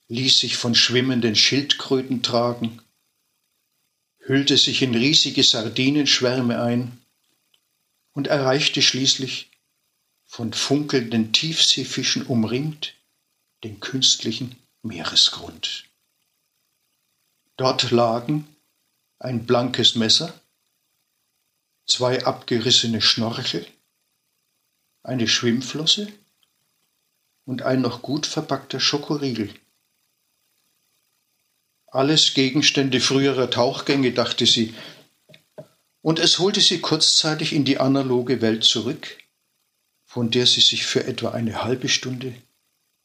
ließ 0.07 0.39
sich 0.39 0.57
von 0.57 0.75
schwimmenden 0.75 1.35
Schildkröten 1.35 2.21
tragen, 2.21 2.81
hüllte 4.19 4.57
sich 4.57 4.81
in 4.81 4.95
riesige 4.95 5.43
Sardinenschwärme 5.43 6.61
ein 6.61 7.01
und 8.13 8.27
erreichte 8.27 8.81
schließlich, 8.81 9.51
von 10.25 10.53
funkelnden 10.53 11.31
Tiefseefischen 11.31 12.25
umringt, 12.25 12.95
den 13.63 13.79
künstlichen 13.79 14.55
Meeresgrund. 14.81 15.85
Dort 17.57 17.91
lagen 17.91 18.47
ein 19.19 19.45
blankes 19.45 19.95
Messer, 19.95 20.39
zwei 21.85 22.25
abgerissene 22.25 23.01
Schnorchel, 23.01 23.65
eine 25.03 25.27
Schwimmflosse 25.27 26.11
und 27.45 27.61
ein 27.61 27.81
noch 27.81 28.01
gut 28.01 28.25
verpackter 28.25 28.79
Schokoriegel. 28.79 29.53
Alles 31.95 32.34
Gegenstände 32.34 32.99
früherer 32.99 33.49
Tauchgänge, 33.49 34.12
dachte 34.12 34.45
sie, 34.45 34.73
und 36.01 36.19
es 36.19 36.39
holte 36.39 36.60
sie 36.60 36.81
kurzzeitig 36.81 37.53
in 37.53 37.63
die 37.63 37.77
analoge 37.77 38.41
Welt 38.41 38.65
zurück, 38.65 39.17
von 40.03 40.29
der 40.29 40.45
sie 40.45 40.60
sich 40.60 40.86
für 40.86 41.05
etwa 41.05 41.31
eine 41.31 41.63
halbe 41.63 41.88
Stunde 41.88 42.36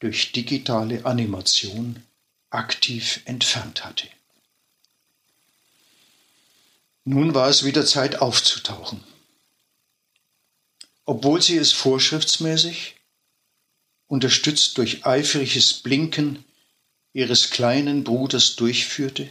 durch 0.01 0.33
digitale 0.33 1.07
Animation 1.07 2.03
aktiv 2.51 3.21
entfernt 3.27 3.85
hatte. 3.85 4.09
Nun 7.05 7.33
war 7.33 7.49
es 7.49 7.65
wieder 7.65 7.87
Zeit 7.87 8.21
aufzutauchen. 8.21 9.05
Obwohl 11.05 11.41
sie 11.41 11.59
es 11.59 11.73
vorschriftsmäßig, 11.73 12.97
unterstützt 14.09 14.79
durch 14.79 15.07
eifriges 15.07 15.75
Blinken 15.75 16.45
ihres 17.13 17.51
kleinen 17.51 18.05
Bruders 18.05 18.57
durchführte, 18.57 19.29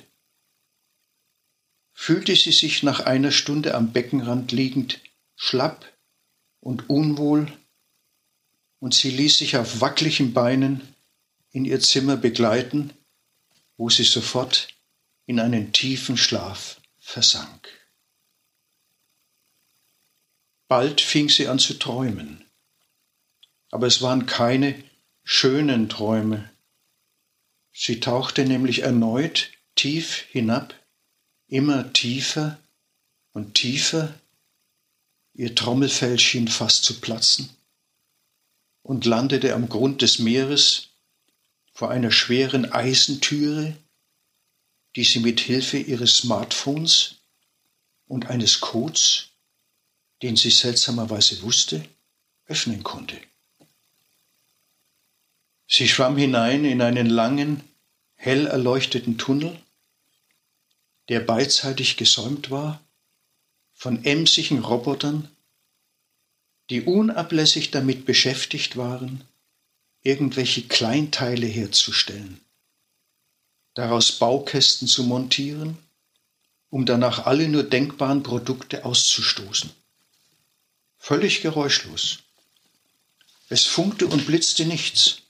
fühlte 1.93 2.35
sie 2.35 2.51
sich 2.51 2.83
nach 2.83 3.01
einer 3.01 3.31
Stunde 3.31 3.75
am 3.75 3.91
Beckenrand 3.91 4.51
liegend 4.51 4.99
schlapp 5.35 5.85
und 6.59 6.89
unwohl, 6.89 7.51
und 8.79 8.93
sie 8.93 9.11
ließ 9.11 9.39
sich 9.39 9.57
auf 9.57 9.81
wackeligen 9.81 10.33
Beinen 10.33 10.95
in 11.51 11.65
ihr 11.65 11.79
Zimmer 11.81 12.15
begleiten, 12.15 12.93
wo 13.75 13.89
sie 13.89 14.03
sofort 14.03 14.69
in 15.25 15.39
einen 15.39 15.73
tiefen 15.73 16.17
Schlaf 16.17 16.79
versank. 16.97 17.69
Bald 20.67 21.01
fing 21.01 21.29
sie 21.29 21.47
an 21.47 21.59
zu 21.59 21.73
träumen, 21.73 22.45
aber 23.71 23.87
es 23.87 24.01
waren 24.01 24.25
keine 24.25 24.81
schönen 25.23 25.89
Träume, 25.89 26.49
Sie 27.81 28.01
tauchte 28.01 28.43
nämlich 28.43 28.79
erneut 28.79 29.51
tief 29.73 30.25
hinab, 30.31 30.75
immer 31.47 31.93
tiefer 31.93 32.59
und 33.31 33.53
tiefer, 33.53 34.13
ihr 35.33 35.55
Trommelfell 35.55 36.19
schien 36.19 36.49
fast 36.49 36.83
zu 36.83 36.99
platzen 36.99 37.49
und 38.81 39.05
landete 39.05 39.53
am 39.53 39.69
Grund 39.69 40.01
des 40.01 40.19
Meeres 40.19 40.89
vor 41.71 41.89
einer 41.89 42.11
schweren 42.11 42.69
Eisentüre, 42.69 43.77
die 44.97 45.05
sie 45.05 45.21
mit 45.21 45.39
Hilfe 45.39 45.77
ihres 45.77 46.17
Smartphones 46.17 47.21
und 48.07 48.25
eines 48.25 48.59
Codes, 48.59 49.29
den 50.21 50.35
sie 50.35 50.51
seltsamerweise 50.51 51.43
wusste, 51.43 51.87
öffnen 52.43 52.83
konnte. 52.83 53.17
Sie 55.65 55.87
schwamm 55.87 56.17
hinein 56.17 56.65
in 56.65 56.81
einen 56.81 57.07
langen, 57.07 57.68
hell 58.21 58.47
erleuchteten 58.47 59.17
Tunnel, 59.17 59.57
der 61.07 61.21
beidseitig 61.21 61.95
gesäumt 61.95 62.51
war 62.51 62.83
von 63.73 64.03
emsigen 64.03 64.59
Robotern, 64.59 65.29
die 66.69 66.81
unablässig 66.81 67.71
damit 67.71 68.05
beschäftigt 68.05 68.75
waren, 68.75 69.23
irgendwelche 70.01 70.63
Kleinteile 70.63 71.47
herzustellen, 71.47 72.41
daraus 73.73 74.19
Baukästen 74.19 74.89
zu 74.89 75.03
montieren, 75.05 75.77
um 76.69 76.85
danach 76.85 77.25
alle 77.25 77.47
nur 77.47 77.63
denkbaren 77.63 78.21
Produkte 78.21 78.83
auszustoßen. 78.83 79.71
Völlig 80.97 81.41
geräuschlos. 81.41 82.19
Es 83.47 83.63
funkte 83.63 84.07
und 84.07 84.27
blitzte 84.27 84.65
nichts. 84.65 85.21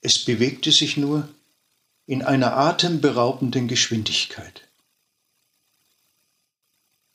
Es 0.00 0.24
bewegte 0.24 0.72
sich 0.72 0.96
nur 0.96 1.28
in 2.06 2.22
einer 2.22 2.56
atemberaubenden 2.56 3.66
Geschwindigkeit. 3.66 4.62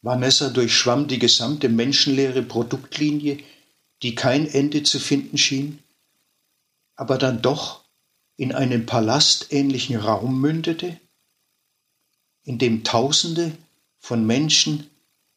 Vanessa 0.01 0.49
durchschwamm 0.49 1.07
die 1.07 1.19
gesamte 1.19 1.69
menschenleere 1.69 2.41
Produktlinie, 2.41 3.37
die 4.01 4.15
kein 4.15 4.47
Ende 4.47 4.83
zu 4.83 4.99
finden 4.99 5.37
schien, 5.37 5.79
aber 6.95 7.17
dann 7.17 7.41
doch 7.41 7.83
in 8.35 8.51
einen 8.51 8.87
palastähnlichen 8.87 9.95
Raum 9.95 10.41
mündete, 10.41 10.99
in 12.43 12.57
dem 12.57 12.83
Tausende 12.83 13.55
von 13.99 14.25
Menschen 14.25 14.89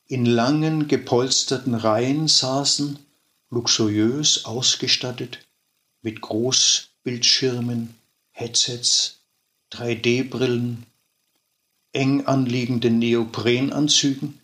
in 0.07 0.25
langen 0.25 0.89
gepolsterten 0.89 1.75
Reihen 1.75 2.29
saßen, 2.29 2.99
luxuriös 3.51 4.47
ausgestattet 4.47 5.47
mit 6.01 6.23
groß 6.23 6.94
Bildschirmen, 7.05 7.95
Headsets, 8.33 9.19
3D-Brillen, 9.73 10.87
eng 11.93 12.27
anliegenden 12.27 12.99
Neoprenanzügen 12.99 14.41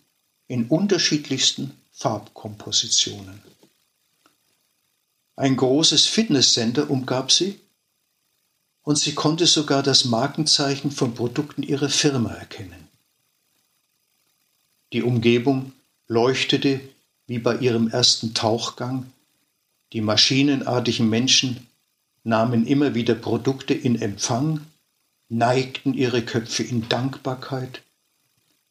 in 0.47 0.67
unterschiedlichsten 0.67 1.71
Farbkompositionen. 1.91 3.41
Ein 5.35 5.57
großes 5.57 6.05
Fitnesscenter 6.05 6.89
umgab 6.91 7.31
sie 7.31 7.59
und 8.83 8.97
sie 8.97 9.15
konnte 9.15 9.47
sogar 9.47 9.81
das 9.81 10.05
Markenzeichen 10.05 10.91
von 10.91 11.15
Produkten 11.15 11.63
ihrer 11.63 11.89
Firma 11.89 12.31
erkennen. 12.31 12.87
Die 14.93 15.01
Umgebung 15.01 15.73
leuchtete 16.07 16.79
wie 17.25 17.39
bei 17.39 17.57
ihrem 17.57 17.87
ersten 17.87 18.35
Tauchgang, 18.35 19.11
die 19.93 20.01
maschinenartigen 20.01 21.09
Menschen 21.09 21.67
nahmen 22.23 22.65
immer 22.67 22.93
wieder 22.93 23.15
Produkte 23.15 23.73
in 23.73 24.01
Empfang, 24.01 24.65
neigten 25.29 25.93
ihre 25.93 26.23
Köpfe 26.23 26.63
in 26.63 26.87
Dankbarkeit 26.89 27.83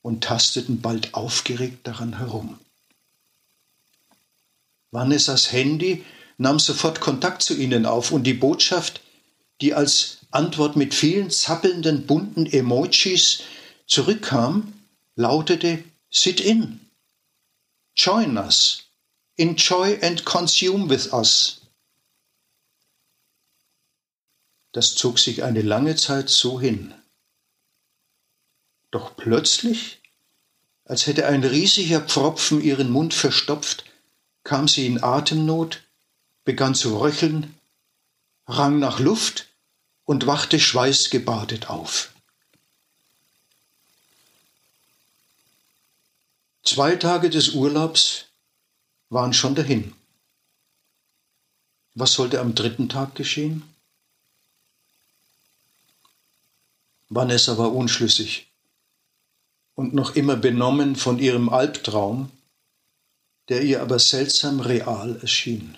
und 0.03 0.23
tasteten 0.25 0.81
bald 0.81 1.15
aufgeregt 1.15 1.87
daran 1.87 2.19
herum. 2.19 2.59
Vanessas 4.91 5.53
Handy 5.53 6.05
nahm 6.39 6.59
sofort 6.59 7.01
Kontakt 7.01 7.43
zu 7.43 7.55
ihnen 7.55 7.87
auf 7.87 8.13
und 8.13 8.25
die 8.25 8.35
Botschaft, 8.35 9.01
die 9.61 9.75
als 9.75 10.19
Antwort 10.31 10.77
mit 10.77 10.95
vielen 10.95 11.31
zappelnden 11.31 12.07
bunten 12.07 12.47
Emojis 12.47 13.43
zurückkam, 13.87 14.73
lautete 15.17 15.85
Sit 16.11 16.41
in. 16.41 16.81
Join 17.95 18.37
us. 18.37 18.85
Enjoy 19.37 19.99
and 20.03 20.25
consume 20.25 20.89
with 20.89 21.13
us. 21.13 21.60
Das 24.73 24.95
zog 24.95 25.19
sich 25.19 25.43
eine 25.43 25.63
lange 25.63 25.97
Zeit 25.97 26.29
so 26.29 26.61
hin. 26.61 26.95
Doch 28.91 29.17
plötzlich, 29.17 30.01
als 30.85 31.07
hätte 31.07 31.27
ein 31.27 31.45
riesiger 31.45 32.01
Pfropfen 32.01 32.61
ihren 32.61 32.91
Mund 32.91 33.15
verstopft, 33.15 33.85
kam 34.45 34.69
sie 34.69 34.87
in 34.87 35.03
Atemnot, 35.03 35.83
begann 36.45 36.75
zu 36.75 36.99
röcheln, 36.99 37.55
rang 38.47 38.79
nach 38.79 38.99
Luft 38.99 39.49
und 40.05 40.27
wachte 40.27 40.59
schweißgebadet 40.59 41.71
auf. 41.71 42.13
Zwei 46.65 46.97
Tage 46.97 47.31
des 47.31 47.51
Urlaubs 47.51 48.27
waren 49.09 49.33
schon 49.33 49.55
dahin. 49.55 49.95
Was 51.95 52.13
sollte 52.13 52.41
am 52.41 52.55
dritten 52.55 52.89
Tag 52.89 53.15
geschehen? 53.15 53.70
Vanessa 57.11 57.59
war 57.59 57.75
unschlüssig 57.75 58.53
und 59.75 59.95
noch 59.95 60.15
immer 60.15 60.37
benommen 60.37 60.95
von 60.95 61.19
ihrem 61.19 61.49
Albtraum, 61.49 62.31
der 63.49 63.63
ihr 63.63 63.83
aber 63.83 63.99
seltsam 63.99 64.61
real 64.61 65.19
erschien. 65.21 65.77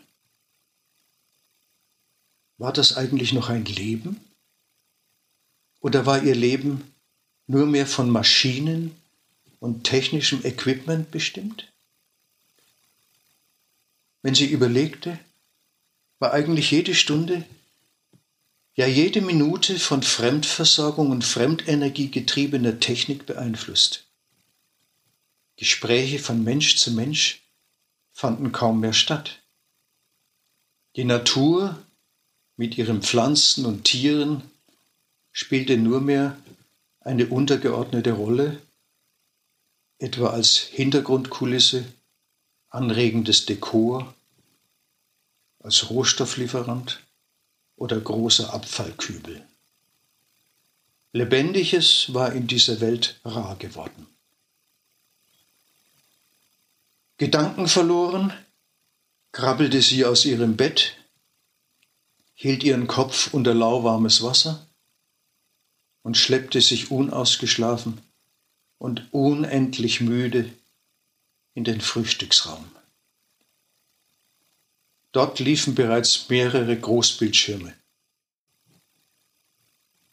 War 2.59 2.73
das 2.75 2.97
eigentlich 2.99 3.33
noch 3.33 3.49
ein 3.49 3.64
Leben? 3.64 4.21
Oder 5.81 6.05
war 6.05 6.23
ihr 6.23 6.35
Leben 6.35 6.92
nur 7.47 7.66
mehr 7.66 7.87
von 7.87 8.11
Maschinen 8.11 8.95
und 9.59 9.85
technischem 9.85 10.45
Equipment 10.45 11.11
bestimmt? 11.11 11.73
Wenn 14.21 14.35
sie 14.35 14.47
überlegte, 14.47 15.18
war 16.18 16.33
eigentlich 16.35 16.71
jede 16.71 16.95
Stunde, 16.95 17.45
ja 18.75 18.87
jede 18.87 19.21
Minute 19.21 19.79
von 19.79 20.03
Fremdversorgung 20.03 21.11
und 21.11 21.25
Fremdenergie 21.25 22.11
getriebener 22.11 22.81
Technik 22.81 23.27
beeinflusst. 23.27 24.07
Gespräche 25.57 26.19
von 26.19 26.43
Mensch 26.43 26.77
zu 26.77 26.93
Mensch 26.93 27.43
fanden 28.13 28.53
kaum 28.53 28.81
mehr 28.81 28.95
statt. 28.95 29.43
Die 30.97 31.05
Natur 31.05 31.83
mit 32.57 32.79
ihren 32.79 33.03
Pflanzen 33.03 33.67
und 33.67 33.85
Tieren 33.85 34.43
spielte 35.33 35.77
nur 35.77 36.01
mehr 36.01 36.37
eine 37.01 37.27
untergeordnete 37.27 38.13
Rolle, 38.13 38.61
etwa 39.99 40.31
als 40.31 40.57
Hintergrundkulisse, 40.59 41.85
anregendes 42.69 43.47
Dekor, 43.47 44.15
als 45.61 45.91
Rohstofflieferant 45.91 47.01
oder 47.83 48.01
großer 48.01 48.55
Abfallkübel. 48.55 49.45
Lebendiges 51.12 52.14
war 52.14 52.33
in 52.33 52.47
dieser 52.47 52.81
Welt 52.81 53.18
rar 53.25 53.57
geworden. 53.57 54.07
Gedanken 57.16 57.66
verloren, 57.66 58.33
krabbelte 59.33 59.83
sie 59.83 60.05
aus 60.05 60.25
ihrem 60.25 60.57
Bett, 60.57 60.97
hielt 62.35 62.62
ihren 62.62 62.87
Kopf 62.87 63.35
unter 63.35 63.53
lauwarmes 63.53 64.23
Wasser 64.23 64.64
und 66.05 66.16
schleppte 66.16 66.61
sich 66.61 66.92
unausgeschlafen 66.92 68.01
und 68.79 69.12
unendlich 69.12 70.01
müde 70.01 70.53
in 71.55 71.64
den 71.64 71.81
Frühstücksraum. 71.81 72.64
Dort 75.12 75.38
liefen 75.38 75.75
bereits 75.75 76.29
mehrere 76.29 76.77
Großbildschirme. 76.79 77.75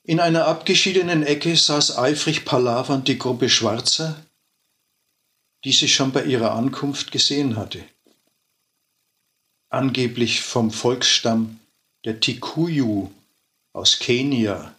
In 0.03 0.19
einer 0.19 0.45
abgeschiedenen 0.45 1.23
Ecke 1.23 1.55
saß 1.55 1.97
eifrig 1.97 2.43
palavernd 2.43 3.07
die 3.07 3.17
Gruppe 3.17 3.49
Schwarzer, 3.49 4.25
die 5.63 5.71
sie 5.71 5.87
schon 5.87 6.11
bei 6.11 6.25
ihrer 6.25 6.51
Ankunft 6.51 7.11
gesehen 7.11 7.55
hatte. 7.55 7.83
Angeblich 9.69 10.41
vom 10.41 10.71
Volksstamm 10.71 11.59
der 12.05 12.19
Tikuyu 12.19 13.11
aus 13.73 13.99
Kenia, 13.99 14.75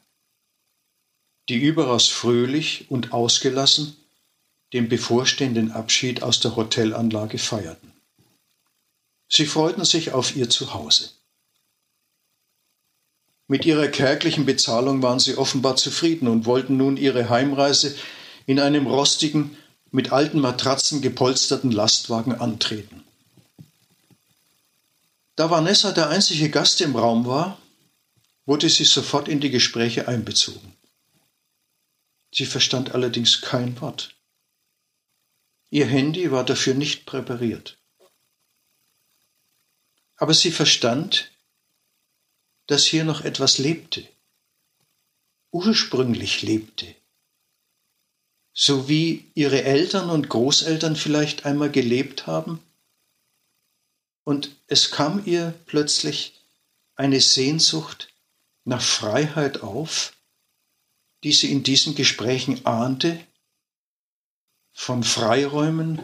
die 1.48 1.58
überaus 1.58 2.08
fröhlich 2.08 2.90
und 2.90 3.12
ausgelassen 3.12 3.96
den 4.72 4.88
bevorstehenden 4.88 5.70
Abschied 5.72 6.22
aus 6.22 6.40
der 6.40 6.56
Hotelanlage 6.56 7.38
feierten. 7.38 7.89
Sie 9.32 9.46
freuten 9.46 9.84
sich 9.84 10.10
auf 10.12 10.34
ihr 10.34 10.50
Zuhause. 10.50 11.10
Mit 13.46 13.64
ihrer 13.64 13.88
kärglichen 13.88 14.44
Bezahlung 14.44 15.02
waren 15.02 15.20
sie 15.20 15.36
offenbar 15.36 15.76
zufrieden 15.76 16.28
und 16.28 16.46
wollten 16.46 16.76
nun 16.76 16.96
ihre 16.96 17.30
Heimreise 17.30 17.96
in 18.46 18.60
einem 18.60 18.86
rostigen, 18.86 19.56
mit 19.92 20.12
alten 20.12 20.40
Matratzen 20.40 21.02
gepolsterten 21.02 21.72
Lastwagen 21.72 22.34
antreten. 22.34 23.04
Da 25.34 25.50
Vanessa 25.50 25.90
der 25.90 26.10
einzige 26.10 26.48
Gast 26.48 26.80
im 26.80 26.94
Raum 26.94 27.26
war, 27.26 27.58
wurde 28.46 28.68
sie 28.68 28.84
sofort 28.84 29.26
in 29.26 29.40
die 29.40 29.50
Gespräche 29.50 30.06
einbezogen. 30.06 30.76
Sie 32.32 32.46
verstand 32.46 32.94
allerdings 32.94 33.40
kein 33.40 33.80
Wort. 33.80 34.14
Ihr 35.70 35.86
Handy 35.86 36.30
war 36.30 36.44
dafür 36.44 36.74
nicht 36.74 37.04
präpariert. 37.06 37.79
Aber 40.20 40.34
sie 40.34 40.50
verstand, 40.50 41.32
dass 42.66 42.84
hier 42.84 43.04
noch 43.04 43.22
etwas 43.22 43.56
lebte, 43.56 44.06
ursprünglich 45.50 46.42
lebte, 46.42 46.94
so 48.52 48.86
wie 48.86 49.30
ihre 49.34 49.62
Eltern 49.62 50.10
und 50.10 50.28
Großeltern 50.28 50.94
vielleicht 50.94 51.46
einmal 51.46 51.70
gelebt 51.70 52.26
haben. 52.26 52.62
Und 54.22 54.54
es 54.66 54.90
kam 54.90 55.24
ihr 55.24 55.54
plötzlich 55.64 56.38
eine 56.96 57.22
Sehnsucht 57.22 58.12
nach 58.64 58.82
Freiheit 58.82 59.62
auf, 59.62 60.12
die 61.24 61.32
sie 61.32 61.50
in 61.50 61.62
diesen 61.62 61.94
Gesprächen 61.94 62.66
ahnte 62.66 63.18
von 64.74 65.02
Freiräumen, 65.02 65.98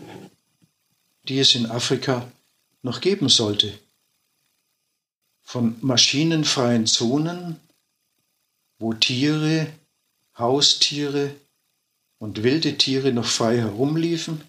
die 1.24 1.38
es 1.38 1.55
in 1.55 1.66
Afrika 1.66 2.33
noch 2.81 3.02
geben 3.02 3.29
sollte, 3.29 3.79
von 5.46 5.76
maschinenfreien 5.80 6.88
Zonen, 6.88 7.61
wo 8.80 8.92
Tiere, 8.94 9.72
Haustiere 10.37 11.37
und 12.18 12.42
wilde 12.42 12.76
Tiere 12.76 13.12
noch 13.12 13.26
frei 13.26 13.59
herumliefen 13.59 14.42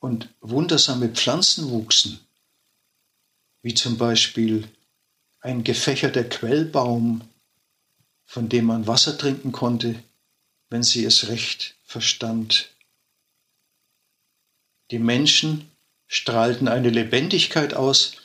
und 0.00 0.28
wundersame 0.40 1.10
Pflanzen 1.10 1.70
wuchsen, 1.70 2.18
wie 3.62 3.72
zum 3.72 3.98
Beispiel 3.98 4.68
ein 5.40 5.62
gefächerter 5.62 6.24
Quellbaum, 6.24 7.22
von 8.24 8.48
dem 8.48 8.64
man 8.64 8.88
Wasser 8.88 9.16
trinken 9.16 9.52
konnte, 9.52 10.02
wenn 10.70 10.82
sie 10.82 11.04
es 11.04 11.28
recht 11.28 11.76
verstand. 11.84 12.68
Die 14.90 14.98
Menschen 14.98 15.70
strahlten 16.08 16.66
eine 16.66 16.90
Lebendigkeit 16.90 17.74
aus, 17.74 18.21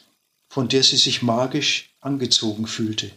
von 0.58 0.70
der 0.70 0.82
sie 0.82 0.98
sich 0.98 1.22
magisch 1.22 1.91
angezogen 2.00 2.65
fühlte. 2.65 3.12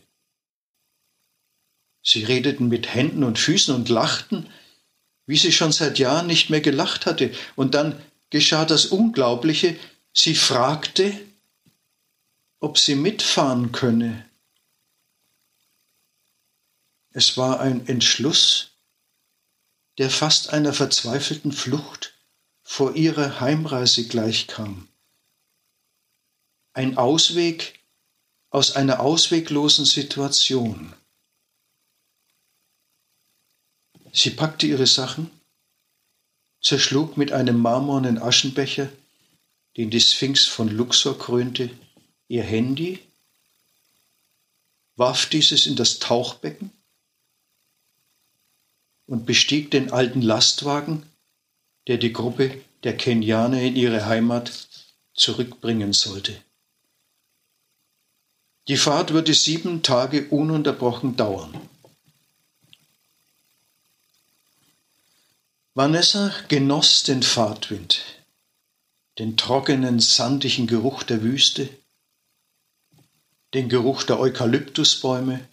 Sie 2.02 2.22
redeten 2.22 2.68
mit 2.68 2.92
Händen 2.92 3.24
und 3.24 3.38
Füßen 3.38 3.74
und 3.74 3.88
lachten, 3.88 4.46
wie 5.24 5.38
sie 5.38 5.50
schon 5.50 5.72
seit 5.72 5.98
Jahren 5.98 6.26
nicht 6.26 6.50
mehr 6.50 6.60
gelacht 6.60 7.06
hatte. 7.06 7.32
Und 7.56 7.74
dann 7.74 7.98
geschah 8.28 8.66
das 8.66 8.84
Unglaubliche, 8.84 9.74
sie 10.12 10.34
fragte, 10.34 11.18
ob 12.58 12.76
sie 12.76 12.94
mitfahren 12.94 13.72
könne. 13.72 14.28
Es 17.12 17.38
war 17.38 17.60
ein 17.60 17.86
Entschluss, 17.86 18.72
der 19.96 20.10
fast 20.10 20.50
einer 20.50 20.74
verzweifelten 20.74 21.52
Flucht 21.52 22.12
vor 22.62 22.96
ihrer 22.96 23.40
Heimreise 23.40 24.06
gleichkam. 24.06 24.89
Ein 26.72 26.96
Ausweg 26.96 27.80
aus 28.50 28.76
einer 28.76 29.00
ausweglosen 29.00 29.84
Situation. 29.84 30.94
Sie 34.12 34.30
packte 34.30 34.66
ihre 34.66 34.86
Sachen, 34.86 35.30
zerschlug 36.62 37.16
mit 37.16 37.32
einem 37.32 37.58
marmornen 37.58 38.18
Aschenbecher, 38.18 38.88
den 39.76 39.90
die 39.90 40.00
Sphinx 40.00 40.46
von 40.46 40.68
Luxor 40.68 41.18
krönte, 41.18 41.70
ihr 42.28 42.44
Handy, 42.44 43.00
warf 44.94 45.26
dieses 45.26 45.66
in 45.66 45.74
das 45.74 45.98
Tauchbecken 45.98 46.70
und 49.06 49.26
bestieg 49.26 49.72
den 49.72 49.90
alten 49.90 50.22
Lastwagen, 50.22 51.04
der 51.88 51.98
die 51.98 52.12
Gruppe 52.12 52.62
der 52.84 52.96
Kenianer 52.96 53.60
in 53.60 53.74
ihre 53.74 54.06
Heimat 54.06 54.68
zurückbringen 55.14 55.92
sollte. 55.92 56.40
Die 58.70 58.76
Fahrt 58.76 59.12
würde 59.12 59.34
sieben 59.34 59.82
Tage 59.82 60.28
ununterbrochen 60.28 61.16
dauern. 61.16 61.52
Vanessa 65.74 66.32
genoss 66.46 67.02
den 67.02 67.24
Fahrtwind, 67.24 68.00
den 69.18 69.36
trockenen, 69.36 69.98
sandigen 69.98 70.68
Geruch 70.68 71.02
der 71.02 71.20
Wüste, 71.20 71.68
den 73.54 73.68
Geruch 73.68 74.04
der 74.04 74.20
Eukalyptusbäume, 74.20 75.48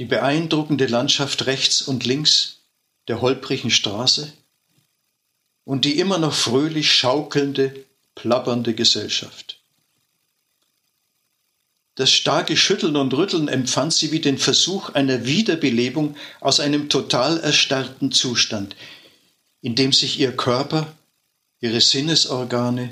die 0.00 0.06
beeindruckende 0.06 0.86
Landschaft 0.86 1.46
rechts 1.46 1.82
und 1.82 2.04
links 2.04 2.62
der 3.06 3.20
holprigen 3.20 3.70
Straße 3.70 4.32
und 5.62 5.84
die 5.84 6.00
immer 6.00 6.18
noch 6.18 6.34
fröhlich 6.34 6.92
schaukelnde, 6.92 7.84
plappernde 8.16 8.74
Gesellschaft. 8.74 9.57
Das 11.98 12.12
starke 12.12 12.56
Schütteln 12.56 12.94
und 12.94 13.12
Rütteln 13.12 13.48
empfand 13.48 13.92
sie 13.92 14.12
wie 14.12 14.20
den 14.20 14.38
Versuch 14.38 14.90
einer 14.90 15.24
Wiederbelebung 15.24 16.14
aus 16.38 16.60
einem 16.60 16.88
total 16.88 17.40
erstarrten 17.40 18.12
Zustand, 18.12 18.76
in 19.62 19.74
dem 19.74 19.92
sich 19.92 20.20
ihr 20.20 20.36
Körper, 20.36 20.94
ihre 21.58 21.80
Sinnesorgane, 21.80 22.90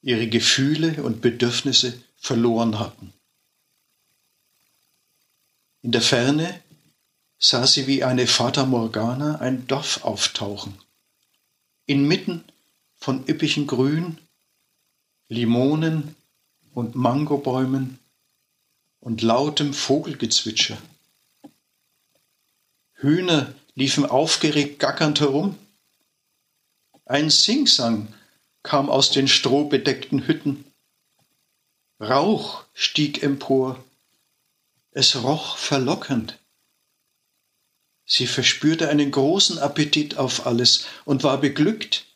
ihre 0.00 0.26
Gefühle 0.26 1.04
und 1.04 1.20
Bedürfnisse 1.20 1.94
verloren 2.16 2.80
hatten. 2.80 3.12
In 5.82 5.92
der 5.92 6.02
Ferne 6.02 6.60
sah 7.38 7.64
sie 7.68 7.86
wie 7.86 8.02
eine 8.02 8.26
Fata 8.26 8.66
Morgana 8.66 9.36
ein 9.36 9.68
Dorf 9.68 10.02
auftauchen, 10.02 10.76
inmitten 11.86 12.42
von 12.96 13.24
üppigem 13.28 13.68
Grün, 13.68 14.18
Limonen 15.28 16.16
und 16.74 16.96
Mangobäumen 16.96 18.00
und 19.02 19.20
lautem 19.20 19.74
Vogelgezwitscher. 19.74 20.78
Hühner 22.94 23.52
liefen 23.74 24.06
aufgeregt 24.06 24.78
gackernd 24.78 25.20
herum. 25.20 25.58
Ein 27.04 27.28
Singsang 27.28 28.14
kam 28.62 28.88
aus 28.88 29.10
den 29.10 29.26
strohbedeckten 29.26 30.26
Hütten. 30.28 30.64
Rauch 32.00 32.64
stieg 32.74 33.24
empor. 33.24 33.84
Es 34.92 35.22
roch 35.24 35.56
verlockend. 35.56 36.38
Sie 38.04 38.28
verspürte 38.28 38.88
einen 38.88 39.10
großen 39.10 39.58
Appetit 39.58 40.16
auf 40.16 40.46
alles 40.46 40.86
und 41.04 41.24
war 41.24 41.38
beglückt, 41.38 42.06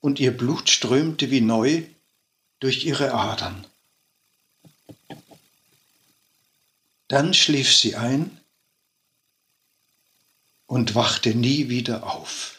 und 0.00 0.20
ihr 0.20 0.36
Blut 0.36 0.68
strömte 0.68 1.30
wie 1.30 1.40
neu 1.40 1.84
durch 2.60 2.84
ihre 2.84 3.14
Adern. 3.14 3.66
Dann 7.08 7.34
schlief 7.34 7.74
sie 7.74 7.94
ein 7.96 8.40
und 10.66 10.94
wachte 10.94 11.34
nie 11.34 11.68
wieder 11.68 12.12
auf. 12.12 12.55